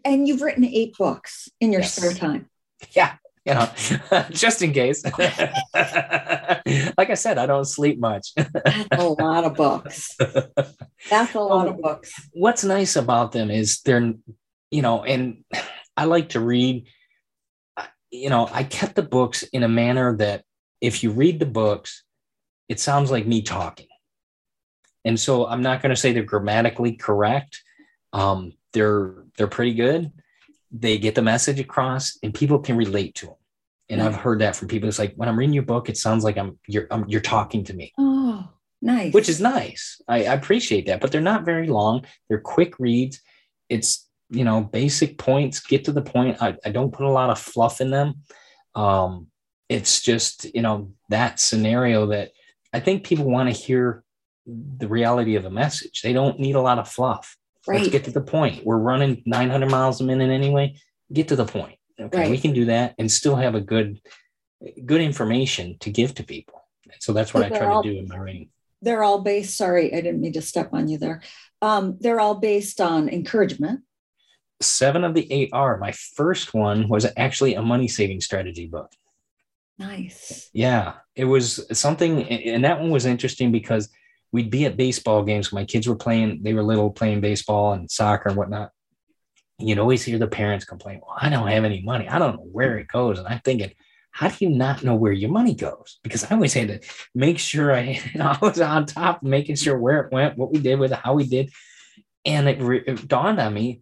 And 0.05 0.27
you've 0.27 0.43
written 0.43 0.65
eight 0.65 0.97
books 0.97 1.49
in 1.61 1.73
your 1.73 1.83
yes. 1.83 1.95
spare 1.95 2.13
time. 2.13 2.49
Yeah. 2.91 3.15
You 3.45 3.55
know, 3.55 3.69
just 4.31 4.63
in 4.63 4.73
case. 4.73 5.05
like 5.19 5.21
I 5.75 7.15
said, 7.15 7.39
I 7.39 7.47
don't 7.47 7.65
sleep 7.65 7.99
much. 7.99 8.33
That's 8.37 8.87
a 8.93 9.09
lot 9.09 9.45
of 9.45 9.55
books. 9.55 10.17
That's 11.11 11.35
a 11.35 11.41
lot 11.41 11.67
of 11.67 11.81
books. 11.81 12.13
What's 12.33 12.63
nice 12.63 12.95
about 12.95 13.33
them 13.33 13.51
is 13.51 13.81
they're, 13.81 14.15
you 14.73 14.83
know, 14.83 15.05
and 15.05 15.45
I 15.97 16.07
like 16.07 16.31
to 16.31 16.41
read. 16.41 16.87
You 18.11 18.29
know, 18.29 18.49
I 18.53 18.65
kept 18.65 18.95
the 18.95 19.03
books 19.03 19.43
in 19.43 19.63
a 19.63 19.69
manner 19.69 20.17
that 20.17 20.45
if 20.81 21.03
you 21.03 21.13
read 21.13 21.39
the 21.39 21.47
books, 21.47 22.03
it 22.69 22.81
sounds 22.81 23.11
like 23.11 23.27
me 23.27 23.43
talking. 23.43 23.87
And 25.05 25.19
so 25.19 25.47
I'm 25.47 25.63
not 25.63 25.81
going 25.81 25.91
to 25.91 25.97
say 25.97 26.13
they're 26.13 26.23
grammatically 26.23 26.93
correct. 26.93 27.63
Um, 28.13 28.53
they're 28.73 29.25
they're 29.37 29.47
pretty 29.47 29.75
good. 29.75 30.13
They 30.71 30.99
get 30.99 31.15
the 31.15 31.23
message 31.23 31.61
across, 31.61 32.19
and 32.23 32.35
people 32.35 32.59
can 32.59 32.77
relate 32.77 33.15
to 33.17 33.27
them. 33.27 33.35
And 33.89 34.01
I've 34.01 34.17
heard 34.17 34.39
that 34.39 34.57
from 34.57 34.69
people. 34.69 34.89
It's 34.89 34.99
like 34.99 35.15
when 35.17 35.29
I'm 35.29 35.39
reading 35.39 35.53
your 35.53 35.65
book, 35.65 35.91
it 35.91 35.99
sounds 35.99 36.25
like 36.25 36.39
I'm 36.39 36.59
you're 36.67 36.87
I'm, 36.91 37.07
you're 37.09 37.21
talking 37.21 37.65
to 37.65 37.75
me. 37.75 37.93
Oh, 37.99 38.49
nice. 38.81 39.13
Which 39.13 39.29
is 39.29 39.41
nice. 39.41 40.01
I, 40.09 40.25
I 40.25 40.35
appreciate 40.35 40.87
that. 40.87 41.01
But 41.01 41.13
they're 41.13 41.21
not 41.21 41.45
very 41.45 41.67
long. 41.67 42.07
They're 42.29 42.41
quick 42.41 42.79
reads. 42.79 43.21
It's 43.69 44.09
you 44.33 44.45
know 44.45 44.63
basic 44.63 45.19
points. 45.19 45.61
Get 45.61 45.85
to 45.85 45.93
the 45.93 46.03
point. 46.03 46.43
I, 46.43 46.57
I 46.65 46.71
don't 46.71 46.93
put 46.93 47.07
a 47.07 47.11
lot 47.11 47.31
of 47.31 47.39
fluff 47.39 47.81
in 47.81 47.91
them. 47.91 48.23
Um, 48.75 49.29
it's 49.69 50.03
just 50.03 50.53
you 50.55 50.63
know 50.63 50.93
that 51.09 51.39
scenario 51.39 52.07
that 52.07 52.33
I 52.73 52.81
think 52.81 53.05
people 53.05 53.27
want 53.27 53.49
to 53.49 53.55
hear 53.55 54.03
the 54.47 54.89
reality 54.89 55.37
of 55.37 55.45
a 55.45 55.51
message. 55.51 56.03
They 56.03 56.13
don't 56.13 56.41
need 56.41 56.57
a 56.57 56.61
lot 56.61 56.79
of 56.79 56.89
fluff. 56.89 57.37
Right. 57.67 57.79
Let's 57.79 57.93
get 57.93 58.05
to 58.05 58.11
the 58.11 58.21
point. 58.21 58.65
We're 58.65 58.79
running 58.79 59.23
900 59.25 59.71
miles 59.71 60.01
a 60.01 60.05
minute 60.05 60.31
anyway. 60.31 60.75
Get 61.13 61.29
to 61.29 61.37
the 61.37 61.45
point. 61.45 61.79
Okay, 62.01 62.23
right. 62.23 62.31
we 62.31 62.39
can 62.39 62.53
do 62.53 62.65
that 62.65 62.95
and 62.99 63.11
still 63.11 63.37
have 63.37 63.55
a 63.55 63.61
good, 63.61 64.01
good 64.85 65.01
information 65.01 65.77
to 65.81 65.91
give 65.91 66.15
to 66.15 66.25
people. 66.25 66.61
So 66.99 67.13
that's 67.13 67.33
what 67.33 67.45
I 67.45 67.49
try 67.51 67.67
all, 67.67 67.83
to 67.83 67.93
do 67.93 67.99
in 67.99 68.09
my 68.09 68.19
writing. 68.19 68.49
They're 68.81 69.05
all 69.05 69.21
based. 69.21 69.57
Sorry, 69.57 69.93
I 69.95 70.01
didn't 70.01 70.21
mean 70.21 70.33
to 70.33 70.43
step 70.43 70.71
on 70.73 70.89
you 70.89 70.99
there. 70.99 71.23
Um, 71.61 71.99
they're 72.01 72.21
all 72.21 72.35
based 72.35 72.81
on 72.81 73.09
encouragement. 73.09 73.83
Seven 74.63 75.05
of 75.05 75.15
the 75.15 75.31
eight 75.33 75.51
are. 75.53 75.79
My 75.79 75.93
first 75.93 76.55
one 76.55 76.89
was 76.89 77.07
actually 77.17 77.55
a 77.55 77.63
money 77.63 77.89
saving 77.89 78.21
strategy 78.21 78.67
book. 78.67 78.91
Nice. 79.79 80.51
Yeah, 80.53 80.95
it 81.17 81.25
was 81.25 81.67
something, 81.77 82.23
and 82.29 82.65
that 82.65 82.81
one 82.81 82.91
was 82.91 83.07
interesting 83.07 83.53
because 83.53 83.89
we'd 84.31 84.51
be 84.51 84.65
at 84.65 84.77
baseball 84.77 85.25
games. 85.25 85.53
My 85.53 85.65
kids 85.65 85.87
were 85.87 85.97
playing, 85.97 86.43
they 86.43 86.55
were 86.55 86.63
little 86.63 86.91
playing 86.91 87.21
baseball 87.21 87.73
and 87.73 87.91
soccer 87.91 88.29
and 88.29 88.39
whatnot. 88.39 88.71
You'd 89.59 89.79
always 89.79 90.05
hear 90.05 90.19
the 90.19 90.27
parents 90.27 90.65
complain, 90.65 91.01
Well, 91.03 91.17
I 91.21 91.29
don't 91.29 91.47
have 91.49 91.65
any 91.65 91.83
money. 91.83 92.09
I 92.09 92.19
don't 92.19 92.37
know 92.37 92.49
where 92.51 92.79
it 92.79 92.89
goes. 92.89 93.19
And 93.19 93.29
I'm 93.29 93.41
thinking, 93.41 93.73
how 94.13 94.29
do 94.29 94.37
you 94.45 94.51
not 94.51 94.85
know 94.85 94.95
where 94.95 95.13
your 95.13 95.31
money 95.31 95.55
goes? 95.55 95.99
Because 96.03 96.25
I 96.25 96.35
always 96.35 96.53
had 96.53 96.69
to 96.69 96.81
make 97.15 97.39
sure 97.39 97.75
I, 97.75 98.01
I 98.21 98.39
was 98.41 98.61
on 98.61 98.87
top, 98.87 99.23
making 99.23 99.57
sure 99.57 99.79
where 99.79 100.03
it 100.03 100.13
went, 100.13 100.37
what 100.37 100.53
we 100.53 100.59
did 100.61 100.79
with 100.79 100.93
it, 100.93 100.99
how 100.99 101.15
we 101.15 101.27
did. 101.27 101.51
And 102.25 102.49
it, 102.49 102.61
re- 102.61 102.85
it 102.87 103.09
dawned 103.09 103.41
on 103.41 103.55
me, 103.55 103.81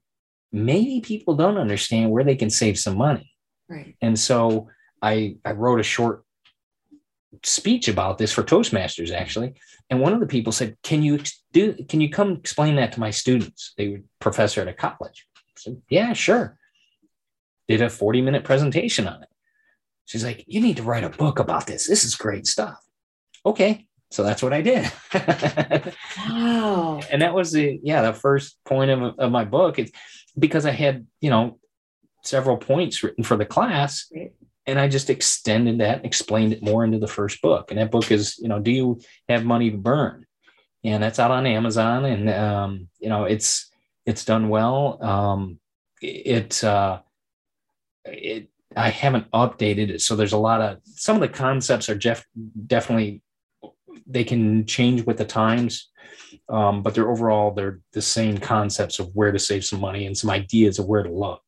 maybe 0.53 1.01
people 1.01 1.35
don't 1.35 1.59
understand 1.59 2.11
where 2.11 2.25
they 2.25 2.37
can 2.37 2.51
save 2.51 2.79
some 2.79 2.97
money. 2.97 3.33
Right. 3.69 3.97
And 4.01 4.19
so 4.19 4.69
I, 5.01 5.37
I 5.45 5.53
wrote 5.53 5.81
a 5.81 5.85
short 5.85 6.25
speech 7.45 7.89
about 7.89 8.19
this 8.19 8.33
for 8.33 8.43
Toastmasters 8.43 9.13
actually, 9.13 9.55
and 9.89 10.01
one 10.01 10.13
of 10.13 10.21
the 10.21 10.27
people 10.27 10.53
said, 10.53 10.77
"Can 10.83 11.03
you 11.03 11.21
do? 11.53 11.75
Can 11.89 12.01
you 12.01 12.11
come 12.11 12.33
explain 12.33 12.77
that 12.77 12.93
to 12.93 13.01
my 13.01 13.11
students?" 13.11 13.73
They 13.77 13.89
were 13.89 14.01
professor 14.19 14.61
at 14.61 14.69
a 14.69 14.73
college. 14.73 15.27
I 15.37 15.41
said, 15.57 15.83
"Yeah, 15.89 16.13
sure." 16.13 16.59
Did 17.69 17.83
a 17.83 17.91
forty 17.91 18.21
minute 18.21 18.45
presentation 18.45 19.07
on 19.07 19.23
it. 19.23 19.29
She's 20.07 20.25
like, 20.25 20.45
"You 20.47 20.61
need 20.61 20.77
to 20.79 20.83
write 20.83 21.05
a 21.05 21.11
book 21.11 21.39
about 21.39 21.67
this. 21.67 21.87
This 21.87 22.05
is 22.05 22.15
great 22.15 22.47
stuff." 22.47 22.81
Okay, 23.47 23.87
so 24.11 24.23
that's 24.23 24.43
what 24.43 24.53
I 24.53 24.63
did. 24.63 24.91
wow! 26.19 27.01
And 27.11 27.23
that 27.23 27.35
was 27.35 27.53
the 27.53 27.81
yeah 27.83 28.03
the 28.03 28.13
first 28.13 28.59
point 28.65 28.91
of, 28.91 29.19
of 29.19 29.31
my 29.31 29.45
book. 29.45 29.79
It's 29.79 29.93
because 30.39 30.67
I 30.67 30.71
had 30.71 31.07
you 31.21 31.31
know 31.31 31.59
several 32.23 32.57
points 32.57 33.03
written 33.03 33.25
for 33.25 33.37
the 33.37 33.47
class. 33.47 34.07
Right 34.15 34.33
and 34.67 34.79
I 34.79 34.89
just 34.89 35.11
extended 35.11 35.79
that, 35.79 35.97
and 35.97 36.07
explained 36.07 36.53
it 36.53 36.63
more 36.63 36.85
into 36.85 36.99
the 36.99 37.09
first 37.09 37.43
book. 37.43 37.71
And 37.71 37.81
that 37.81 37.91
book 37.91 38.11
is, 38.13 38.39
you 38.39 38.49
know, 38.49 38.61
do 38.61 38.71
you 38.71 39.01
have 39.29 39.45
money 39.45 39.71
to 39.71 39.77
burn? 39.77 40.27
And 40.85 41.03
that's 41.03 41.19
out 41.19 41.33
on 41.33 41.47
Amazon, 41.47 42.05
and 42.05 42.31
um, 42.31 42.89
you 43.01 43.09
know, 43.09 43.25
it's 43.25 43.71
it's 44.07 44.25
done 44.25 44.49
well. 44.49 45.03
Um, 45.03 45.59
it 46.01 46.63
uh, 46.63 47.01
it 48.05 48.49
I 48.77 48.91
haven't 48.91 49.31
updated 49.33 49.91
it, 49.91 50.03
so 50.03 50.17
there's 50.17 50.33
a 50.33 50.39
lot 50.39 50.61
of 50.63 50.79
some 50.85 51.17
of 51.17 51.21
the 51.21 51.29
concepts 51.29 51.91
are 51.91 51.97
def- 51.97 52.27
definitely 52.67 53.23
they 54.07 54.25
can 54.25 54.67
change 54.67 55.05
with 55.05 55.19
the 55.19 55.25
times, 55.25 55.91
um, 56.49 56.83
but 56.83 56.95
they're 56.95 57.11
overall 57.11 57.53
they're 57.53 57.81
the 57.93 58.03
same 58.03 58.39
concepts 58.39 58.99
of 58.99 59.11
where 59.15 59.33
to 59.33 59.39
save 59.39 59.65
some 59.65 59.81
money 59.81 60.07
and 60.07 60.17
some 60.17 60.31
ideas 60.31 60.79
of 60.79 60.87
where 60.87 61.03
to 61.03 61.13
look. 61.13 61.43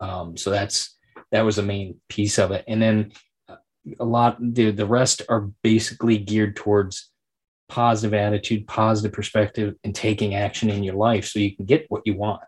Um, 0.00 0.36
so 0.36 0.50
that's 0.50 0.96
that 1.32 1.42
was 1.42 1.56
the 1.56 1.62
main 1.62 2.00
piece 2.08 2.38
of 2.38 2.50
it. 2.50 2.64
And 2.66 2.80
then 2.80 3.12
uh, 3.48 3.56
a 3.98 4.04
lot 4.04 4.38
the 4.40 4.70
the 4.70 4.86
rest 4.86 5.22
are 5.28 5.50
basically 5.62 6.18
geared 6.18 6.56
towards 6.56 7.10
positive 7.68 8.14
attitude, 8.14 8.66
positive 8.66 9.12
perspective, 9.12 9.74
and 9.84 9.94
taking 9.94 10.34
action 10.34 10.70
in 10.70 10.82
your 10.82 10.94
life 10.94 11.26
so 11.26 11.38
you 11.38 11.54
can 11.54 11.66
get 11.66 11.86
what 11.88 12.02
you 12.04 12.14
want. 12.14 12.42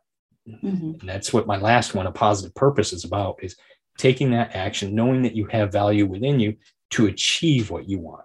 Mm-hmm. 0.48 1.00
And 1.00 1.08
that's 1.08 1.32
what 1.32 1.46
my 1.46 1.56
last 1.56 1.94
one, 1.94 2.06
a 2.06 2.12
positive 2.12 2.54
purpose, 2.54 2.92
is 2.92 3.04
about: 3.04 3.38
is 3.42 3.56
taking 3.98 4.32
that 4.32 4.54
action, 4.56 4.94
knowing 4.94 5.22
that 5.22 5.36
you 5.36 5.46
have 5.46 5.72
value 5.72 6.06
within 6.06 6.40
you 6.40 6.56
to 6.90 7.06
achieve 7.06 7.70
what 7.70 7.88
you 7.88 7.98
want. 7.98 8.24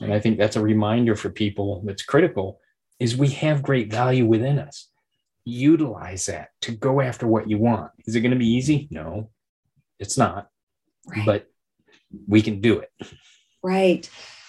And 0.00 0.12
I 0.12 0.18
think 0.18 0.38
that's 0.38 0.56
a 0.56 0.62
reminder 0.62 1.14
for 1.14 1.30
people 1.30 1.82
that's 1.84 2.02
critical 2.02 2.60
is 3.02 3.16
we 3.16 3.28
have 3.30 3.62
great 3.62 3.90
value 3.90 4.24
within 4.24 4.58
us. 4.58 4.88
Utilize 5.44 6.26
that 6.26 6.50
to 6.60 6.70
go 6.72 7.00
after 7.00 7.26
what 7.26 7.50
you 7.50 7.58
want. 7.58 7.90
Is 8.06 8.14
it 8.14 8.20
going 8.20 8.30
to 8.30 8.38
be 8.38 8.46
easy? 8.46 8.86
No. 8.90 9.30
It's 9.98 10.16
not, 10.16 10.48
right. 11.06 11.26
but 11.26 11.46
we 12.28 12.42
can 12.42 12.60
do 12.60 12.78
it. 12.78 12.90
Right. 13.62 14.08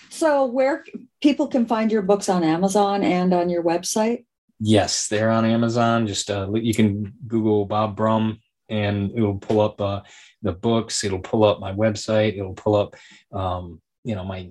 So, 0.09 0.45
where 0.45 0.83
people 1.21 1.47
can 1.47 1.65
find 1.65 1.91
your 1.91 2.03
books 2.03 2.29
on 2.29 2.43
Amazon 2.43 3.03
and 3.03 3.33
on 3.33 3.49
your 3.49 3.63
website? 3.63 4.25
Yes, 4.59 5.07
they're 5.07 5.31
on 5.31 5.45
Amazon. 5.45 6.05
Just 6.05 6.29
uh, 6.29 6.51
you 6.53 6.73
can 6.73 7.13
Google 7.27 7.65
Bob 7.65 7.97
Brumm 7.97 8.39
and 8.69 9.11
it'll 9.15 9.37
pull 9.37 9.61
up 9.61 9.81
uh, 9.81 10.01
the 10.41 10.53
books. 10.53 11.03
It'll 11.03 11.19
pull 11.19 11.43
up 11.43 11.59
my 11.59 11.73
website. 11.73 12.37
It'll 12.37 12.53
pull 12.53 12.75
up, 12.75 12.95
um, 13.31 13.81
you 14.03 14.15
know, 14.15 14.23
my 14.23 14.49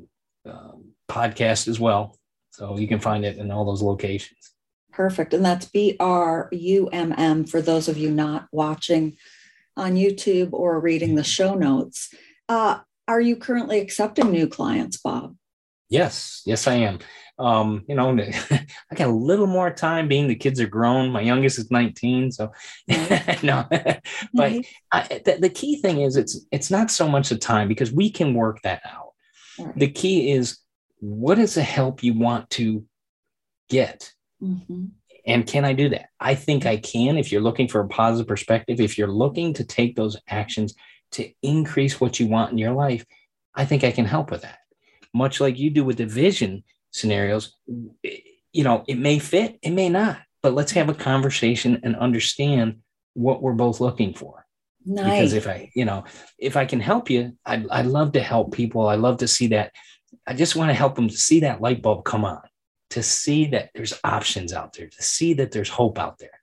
uh, 0.49 0.73
podcast 1.09 1.69
as 1.69 1.79
well. 1.79 2.17
So 2.53 2.79
you 2.79 2.87
can 2.87 3.01
find 3.01 3.25
it 3.25 3.39
in 3.39 3.51
all 3.51 3.65
those 3.65 3.83
locations. 3.83 4.53
Perfect. 4.93 5.33
And 5.33 5.45
that's 5.45 5.67
B 5.67 5.97
R 5.99 6.49
U 6.53 6.89
M 6.93 7.15
M 7.17 7.45
for 7.45 7.63
those 7.63 7.89
of 7.89 7.97
you 7.97 8.11
not 8.11 8.47
watching 8.53 9.17
on 9.77 9.95
YouTube 9.95 10.53
or 10.53 10.79
reading 10.79 11.15
the 11.15 11.25
show 11.25 11.55
notes. 11.55 12.15
Uh, 12.49 12.81
are 13.09 13.21
you 13.21 13.37
currently 13.37 13.81
accepting 13.81 14.31
new 14.31 14.47
clients, 14.47 14.99
Bob? 14.99 15.35
Yes, 15.89 16.43
yes, 16.47 16.67
I 16.67 16.75
am. 16.75 16.99
Um, 17.39 17.85
you 17.89 17.95
know, 17.95 18.11
I 18.51 18.95
got 18.95 19.09
a 19.09 19.13
little 19.13 19.47
more 19.47 19.71
time 19.71 20.09
being 20.09 20.29
the 20.29 20.35
kids 20.35 20.61
are 20.61 20.67
grown. 20.67 21.11
My 21.11 21.23
youngest 21.23 21.59
is 21.59 21.71
19, 21.71 22.33
so 22.33 22.53
no. 23.43 23.67
but 24.35 24.53
I, 24.93 25.21
the, 25.25 25.39
the, 25.41 25.51
key 25.51 25.81
thing 25.81 26.03
is 26.03 26.17
it's 26.17 26.39
it's 26.53 26.71
not 26.71 26.91
so 26.91 27.09
much 27.09 27.31
the 27.31 27.37
time 27.37 27.69
because 27.69 27.91
we 27.91 28.11
can 28.11 28.35
work 28.35 28.61
that 28.63 28.83
out. 28.87 29.13
Right. 29.59 29.79
The 29.79 29.91
key 29.91 30.33
is 30.33 30.59
what 31.03 31.41
is 31.41 31.57
the 31.57 31.63
help 31.63 32.05
you 32.05 32.15
want 32.15 32.49
to 32.51 32.85
get. 33.69 34.13
Mm-hmm. 34.41 34.85
And 35.27 35.47
can 35.47 35.65
I 35.65 35.73
do 35.73 35.89
that? 35.89 36.07
I 36.21 36.37
think 36.37 36.65
I 36.65 36.77
can 36.77 37.19
if 37.19 37.33
you're 37.33 37.41
looking 37.41 37.67
for 37.67 37.81
a 37.81 37.89
positive 37.89 38.29
perspective, 38.29 38.81
if 38.81 38.97
you're 38.97 39.09
looking 39.09 39.53
to 39.55 39.65
take 39.65 39.97
those 39.97 40.17
actions 40.29 40.75
to 41.13 41.29
increase 41.43 42.01
what 42.01 42.21
you 42.21 42.29
want 42.29 42.53
in 42.53 42.59
your 42.59 42.73
life, 42.73 43.05
I 43.53 43.65
think 43.65 43.83
I 43.83 43.91
can 43.91 44.05
help 44.05 44.31
with 44.31 44.43
that. 44.43 44.59
Much 45.13 45.41
like 45.41 45.59
you 45.59 45.71
do 45.71 45.85
with 45.85 45.99
the 45.99 46.07
vision 46.07 46.63
scenarios, 46.93 47.57
you 48.53 48.63
know, 48.63 48.85
it 48.87 48.99
may 48.99 49.19
fit, 49.19 49.59
it 49.61 49.71
may 49.71 49.89
not, 49.89 50.19
but 50.41 50.55
let's 50.55 50.73
have 50.73 50.89
a 50.89 50.95
conversation 50.95 51.81
and 51.83 51.97
understand 51.97 52.79
what 53.15 53.43
we're 53.43 53.55
both 53.55 53.81
looking 53.81 54.15
for. 54.15 54.47
Nice. 54.87 55.05
Because 55.05 55.33
if 55.33 55.49
I, 55.49 55.71
you 55.75 55.85
know, 55.85 56.05
if 56.39 56.57
I 56.57 56.65
can 56.65 56.81
help 56.81 57.11
you, 57.11 57.37
I 57.45 57.65
I 57.71 57.83
love 57.83 58.13
to 58.13 58.21
help 58.21 58.53
people. 58.53 58.87
I 58.87 58.97
love 58.97 59.19
to 59.19 59.29
see 59.29 59.49
that. 59.49 59.73
I 60.27 60.35
just 60.35 60.57
want 60.57 60.71
to 60.71 60.75
help 60.75 60.95
them 60.95 61.09
to 61.09 61.17
see 61.17 61.41
that 61.41 61.61
light 61.61 61.83
bulb 61.83 62.05
come 62.05 62.25
on 62.25 62.43
to 62.93 63.03
see 63.03 63.47
that 63.47 63.71
there's 63.75 63.99
options 64.05 64.53
out 64.53 64.75
there, 64.75 64.87
to 64.87 65.03
see 65.03 65.33
that 65.33 65.51
there's 65.51 65.71
hope 65.71 65.99
out 65.99 66.19
there. 66.19 66.39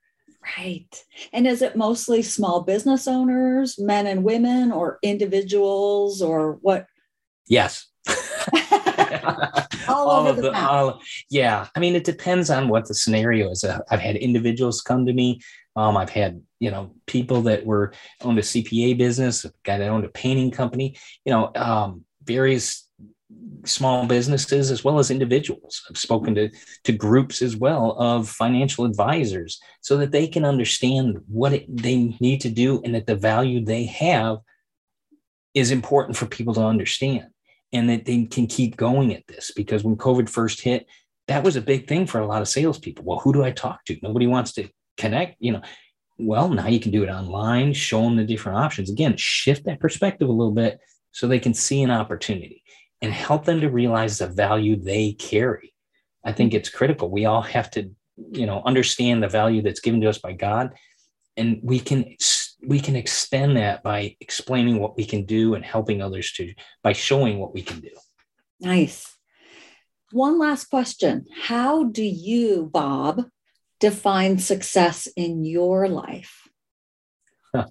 Right. 0.58 1.04
And 1.32 1.46
is 1.46 1.62
it 1.62 1.76
mostly 1.76 2.22
small 2.22 2.62
business 2.62 3.06
owners, 3.06 3.78
men 3.78 4.06
and 4.08 4.24
women, 4.24 4.72
or 4.72 4.98
individuals, 5.02 6.20
or 6.20 6.54
what? 6.62 6.86
Yes. 7.46 7.86
all, 9.88 10.08
all, 10.08 10.26
over 10.26 10.42
the, 10.42 10.50
the 10.50 10.58
all, 10.58 11.00
yeah. 11.30 11.68
I 11.76 11.80
mean, 11.80 11.94
it 11.94 12.04
depends 12.04 12.50
on 12.50 12.68
what 12.68 12.88
the 12.88 12.94
scenario 12.94 13.50
is. 13.50 13.62
Uh, 13.62 13.78
I've 13.90 14.00
had 14.00 14.16
individuals 14.16 14.80
come 14.80 15.06
to 15.06 15.12
me. 15.12 15.40
Um, 15.76 15.96
I've 15.96 16.10
had 16.10 16.42
you 16.58 16.70
know 16.70 16.90
people 17.06 17.42
that 17.42 17.64
were 17.64 17.92
owned 18.22 18.38
a 18.38 18.42
CPA 18.42 18.98
business, 18.98 19.44
a 19.44 19.52
guy 19.62 19.78
that 19.78 19.88
owned 19.88 20.04
a 20.04 20.08
painting 20.08 20.50
company. 20.50 20.96
You 21.24 21.32
know, 21.32 21.52
um, 21.54 22.04
various 22.24 22.88
small 23.70 24.06
businesses 24.06 24.70
as 24.70 24.84
well 24.84 24.98
as 24.98 25.10
individuals. 25.10 25.82
I've 25.88 25.98
spoken 25.98 26.34
to, 26.34 26.50
to 26.84 26.92
groups 26.92 27.42
as 27.42 27.56
well 27.56 27.92
of 27.92 28.28
financial 28.28 28.84
advisors 28.84 29.60
so 29.80 29.96
that 29.98 30.12
they 30.12 30.26
can 30.26 30.44
understand 30.44 31.18
what 31.28 31.52
it, 31.52 31.76
they 31.76 32.16
need 32.20 32.40
to 32.42 32.50
do 32.50 32.80
and 32.84 32.94
that 32.94 33.06
the 33.06 33.14
value 33.14 33.64
they 33.64 33.84
have 33.84 34.38
is 35.54 35.70
important 35.70 36.16
for 36.16 36.26
people 36.26 36.54
to 36.54 36.64
understand 36.64 37.26
and 37.72 37.88
that 37.88 38.04
they 38.04 38.24
can 38.24 38.46
keep 38.46 38.76
going 38.76 39.14
at 39.14 39.26
this 39.26 39.52
because 39.54 39.84
when 39.84 39.96
COVID 39.96 40.28
first 40.28 40.60
hit, 40.60 40.86
that 41.28 41.44
was 41.44 41.56
a 41.56 41.60
big 41.60 41.86
thing 41.86 42.06
for 42.06 42.20
a 42.20 42.26
lot 42.26 42.42
of 42.42 42.48
salespeople. 42.48 43.04
Well, 43.04 43.20
who 43.20 43.32
do 43.32 43.44
I 43.44 43.52
talk 43.52 43.84
to? 43.84 43.98
Nobody 44.02 44.26
wants 44.26 44.52
to 44.52 44.68
connect, 44.96 45.36
you 45.38 45.52
know. 45.52 45.62
Well, 46.18 46.48
now 46.50 46.66
you 46.66 46.80
can 46.80 46.90
do 46.90 47.02
it 47.02 47.08
online, 47.08 47.72
show 47.72 48.02
them 48.02 48.16
the 48.16 48.24
different 48.24 48.58
options. 48.58 48.90
Again, 48.90 49.16
shift 49.16 49.64
that 49.64 49.80
perspective 49.80 50.28
a 50.28 50.32
little 50.32 50.52
bit 50.52 50.78
so 51.12 51.26
they 51.26 51.38
can 51.38 51.54
see 51.54 51.82
an 51.82 51.90
opportunity 51.90 52.59
and 53.02 53.12
help 53.12 53.44
them 53.44 53.60
to 53.60 53.70
realize 53.70 54.18
the 54.18 54.26
value 54.26 54.76
they 54.76 55.12
carry. 55.12 55.74
I 56.24 56.32
think 56.32 56.52
it's 56.52 56.68
critical. 56.68 57.10
We 57.10 57.24
all 57.26 57.42
have 57.42 57.70
to, 57.72 57.90
you 58.32 58.46
know, 58.46 58.62
understand 58.64 59.22
the 59.22 59.28
value 59.28 59.62
that's 59.62 59.80
given 59.80 60.00
to 60.02 60.08
us 60.08 60.18
by 60.18 60.32
God, 60.32 60.74
and 61.36 61.60
we 61.62 61.80
can 61.80 62.16
we 62.66 62.78
can 62.78 62.96
extend 62.96 63.56
that 63.56 63.82
by 63.82 64.16
explaining 64.20 64.78
what 64.78 64.96
we 64.96 65.06
can 65.06 65.24
do 65.24 65.54
and 65.54 65.64
helping 65.64 66.02
others 66.02 66.32
to 66.32 66.52
by 66.82 66.92
showing 66.92 67.38
what 67.38 67.54
we 67.54 67.62
can 67.62 67.80
do. 67.80 67.90
Nice. 68.60 69.16
One 70.12 70.38
last 70.38 70.66
question: 70.66 71.26
How 71.42 71.84
do 71.84 72.02
you, 72.02 72.68
Bob, 72.70 73.24
define 73.78 74.38
success 74.38 75.08
in 75.16 75.44
your 75.44 75.88
life? 75.88 76.48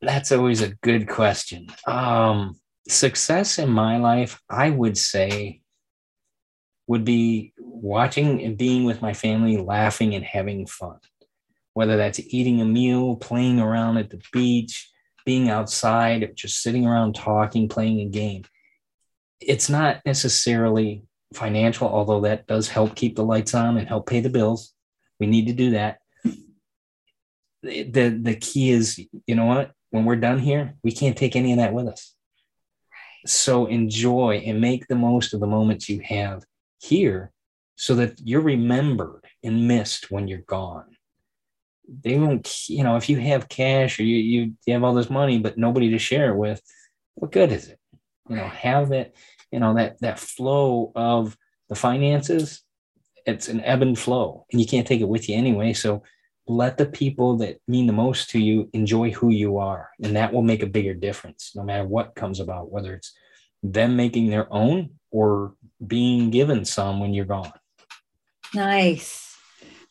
That's 0.00 0.32
always 0.32 0.62
a 0.62 0.74
good 0.76 1.08
question. 1.08 1.66
Um, 1.86 2.58
success 2.88 3.58
in 3.58 3.70
my 3.70 3.98
life, 3.98 4.40
I 4.48 4.70
would 4.70 4.96
say, 4.96 5.62
would 6.86 7.04
be 7.04 7.52
watching 7.58 8.42
and 8.42 8.56
being 8.56 8.84
with 8.84 9.02
my 9.02 9.12
family, 9.12 9.56
laughing 9.56 10.14
and 10.14 10.24
having 10.24 10.66
fun. 10.66 10.98
Whether 11.74 11.96
that's 11.96 12.20
eating 12.20 12.60
a 12.60 12.64
meal, 12.64 13.16
playing 13.16 13.60
around 13.60 13.98
at 13.98 14.10
the 14.10 14.22
beach, 14.32 14.90
being 15.24 15.50
outside, 15.50 16.32
just 16.36 16.62
sitting 16.62 16.86
around 16.86 17.14
talking, 17.14 17.68
playing 17.68 18.00
a 18.00 18.06
game. 18.06 18.44
It's 19.40 19.68
not 19.68 20.00
necessarily 20.06 21.04
financial, 21.34 21.88
although 21.88 22.20
that 22.22 22.46
does 22.46 22.68
help 22.68 22.94
keep 22.94 23.16
the 23.16 23.24
lights 23.24 23.52
on 23.52 23.76
and 23.76 23.88
help 23.88 24.08
pay 24.08 24.20
the 24.20 24.30
bills. 24.30 24.72
We 25.18 25.26
need 25.26 25.48
to 25.48 25.52
do 25.52 25.70
that. 25.72 25.98
The, 27.62 28.08
the 28.22 28.36
key 28.40 28.70
is, 28.70 29.04
you 29.26 29.34
know 29.34 29.46
what? 29.46 29.72
When 29.90 30.04
we're 30.04 30.16
done 30.16 30.38
here, 30.38 30.74
we 30.82 30.92
can't 30.92 31.16
take 31.16 31.36
any 31.36 31.52
of 31.52 31.58
that 31.58 31.74
with 31.74 31.88
us. 31.88 32.15
So 33.28 33.66
enjoy 33.66 34.42
and 34.46 34.60
make 34.60 34.86
the 34.86 34.94
most 34.94 35.34
of 35.34 35.40
the 35.40 35.46
moments 35.46 35.88
you 35.88 36.00
have 36.00 36.44
here 36.80 37.32
so 37.76 37.94
that 37.96 38.20
you're 38.24 38.40
remembered 38.40 39.24
and 39.42 39.68
missed 39.68 40.10
when 40.10 40.28
you're 40.28 40.38
gone. 40.38 40.96
They 41.88 42.18
won't, 42.18 42.68
you 42.68 42.82
know, 42.82 42.96
if 42.96 43.08
you 43.08 43.18
have 43.18 43.48
cash 43.48 44.00
or 44.00 44.02
you, 44.02 44.16
you, 44.66 44.72
have 44.72 44.82
all 44.82 44.94
this 44.94 45.10
money, 45.10 45.38
but 45.38 45.58
nobody 45.58 45.90
to 45.90 45.98
share 45.98 46.32
it 46.32 46.36
with, 46.36 46.60
what 47.14 47.32
good 47.32 47.52
is 47.52 47.68
it? 47.68 47.78
You 48.28 48.36
know, 48.36 48.48
have 48.48 48.88
that, 48.88 49.14
you 49.52 49.60
know, 49.60 49.74
that 49.74 50.00
that 50.00 50.18
flow 50.18 50.90
of 50.96 51.36
the 51.68 51.76
finances, 51.76 52.62
it's 53.24 53.48
an 53.48 53.60
ebb 53.60 53.82
and 53.82 53.98
flow, 53.98 54.46
and 54.50 54.60
you 54.60 54.66
can't 54.66 54.86
take 54.86 55.00
it 55.00 55.08
with 55.08 55.28
you 55.28 55.36
anyway. 55.36 55.72
So 55.72 56.02
let 56.48 56.76
the 56.78 56.86
people 56.86 57.36
that 57.36 57.60
mean 57.66 57.86
the 57.86 57.92
most 57.92 58.30
to 58.30 58.38
you 58.38 58.68
enjoy 58.72 59.10
who 59.10 59.30
you 59.30 59.58
are 59.58 59.90
and 60.02 60.14
that 60.14 60.32
will 60.32 60.42
make 60.42 60.62
a 60.62 60.66
bigger 60.66 60.94
difference 60.94 61.52
no 61.54 61.62
matter 61.62 61.84
what 61.84 62.14
comes 62.14 62.40
about 62.40 62.70
whether 62.70 62.94
it's 62.94 63.14
them 63.62 63.96
making 63.96 64.28
their 64.28 64.52
own 64.52 64.90
or 65.10 65.54
being 65.84 66.30
given 66.30 66.64
some 66.64 67.00
when 67.00 67.14
you're 67.14 67.24
gone. 67.24 67.52
Nice. 68.54 69.36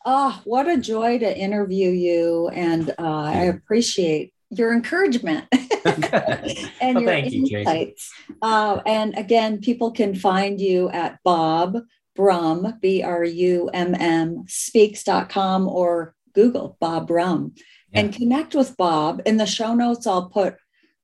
Oh 0.06 0.40
what 0.46 0.68
a 0.68 0.78
joy 0.78 1.20
to 1.20 1.38
interview 1.38 1.90
you 1.90 2.48
and 2.50 2.92
uh, 2.92 2.94
i 3.24 3.44
appreciate 3.46 4.34
your 4.52 4.72
encouragement 4.72 5.48
and 5.52 6.96
well, 6.96 7.02
your 7.02 7.12
insights 7.12 8.14
you, 8.30 8.36
uh, 8.44 8.82
and 8.86 9.18
again 9.18 9.60
people 9.60 9.90
can 9.90 10.14
find 10.14 10.62
you 10.62 10.90
at 10.92 11.18
bob 11.24 11.80
Brumm, 12.18 12.80
B 12.80 13.04
R 13.04 13.24
U 13.24 13.70
M 13.74 13.94
M, 13.94 14.46
speaks.com 14.48 15.68
or 15.68 16.15
Google 16.36 16.78
Bob 16.80 17.08
Brumm 17.08 17.58
yeah. 17.92 18.02
and 18.02 18.14
connect 18.14 18.54
with 18.54 18.78
Bob. 18.78 19.22
In 19.26 19.38
the 19.38 19.46
show 19.46 19.74
notes, 19.74 20.06
I'll 20.06 20.30
put 20.30 20.58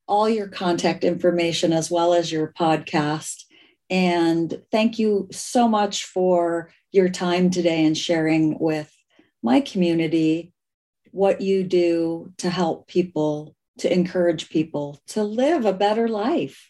all 0.07 0.29
your 0.29 0.47
contact 0.47 1.03
information 1.03 1.73
as 1.73 1.89
well 1.89 2.13
as 2.13 2.31
your 2.31 2.53
podcast. 2.53 3.43
And 3.89 4.61
thank 4.71 4.99
you 4.99 5.27
so 5.31 5.67
much 5.67 6.05
for 6.05 6.71
your 6.91 7.09
time 7.09 7.49
today 7.49 7.85
and 7.85 7.97
sharing 7.97 8.59
with 8.59 8.93
my 9.41 9.61
community 9.61 10.53
what 11.11 11.41
you 11.41 11.63
do 11.63 12.33
to 12.37 12.49
help 12.49 12.87
people, 12.87 13.55
to 13.79 13.91
encourage 13.91 14.49
people 14.49 15.01
to 15.07 15.23
live 15.23 15.65
a 15.65 15.73
better 15.73 16.07
life. 16.07 16.69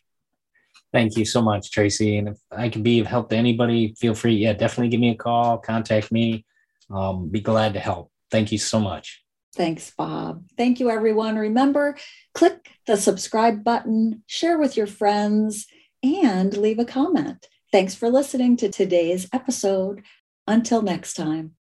Thank 0.93 1.15
you 1.15 1.25
so 1.25 1.41
much, 1.41 1.71
Tracy. 1.71 2.17
And 2.17 2.29
if 2.29 2.37
I 2.51 2.69
can 2.69 2.83
be 2.83 2.99
of 2.99 3.07
help 3.07 3.29
to 3.29 3.35
anybody, 3.35 3.95
feel 3.97 4.13
free. 4.13 4.35
Yeah, 4.35 4.53
definitely 4.53 4.89
give 4.89 4.99
me 4.99 5.11
a 5.11 5.15
call, 5.15 5.57
contact 5.57 6.11
me. 6.11 6.45
Um, 6.89 7.29
be 7.29 7.39
glad 7.39 7.73
to 7.73 7.79
help. 7.79 8.10
Thank 8.31 8.51
you 8.51 8.57
so 8.57 8.79
much. 8.79 9.23
Thanks, 9.53 9.91
Bob. 9.91 10.45
Thank 10.57 10.79
you, 10.79 10.89
everyone. 10.89 11.35
Remember, 11.35 11.97
click 12.33 12.69
the 12.87 12.95
subscribe 12.95 13.63
button, 13.63 14.23
share 14.25 14.57
with 14.57 14.77
your 14.77 14.87
friends, 14.87 15.67
and 16.01 16.55
leave 16.55 16.79
a 16.79 16.85
comment. 16.85 17.47
Thanks 17.71 17.93
for 17.93 18.09
listening 18.09 18.57
to 18.57 18.69
today's 18.69 19.27
episode. 19.33 20.03
Until 20.47 20.81
next 20.81 21.13
time. 21.13 21.55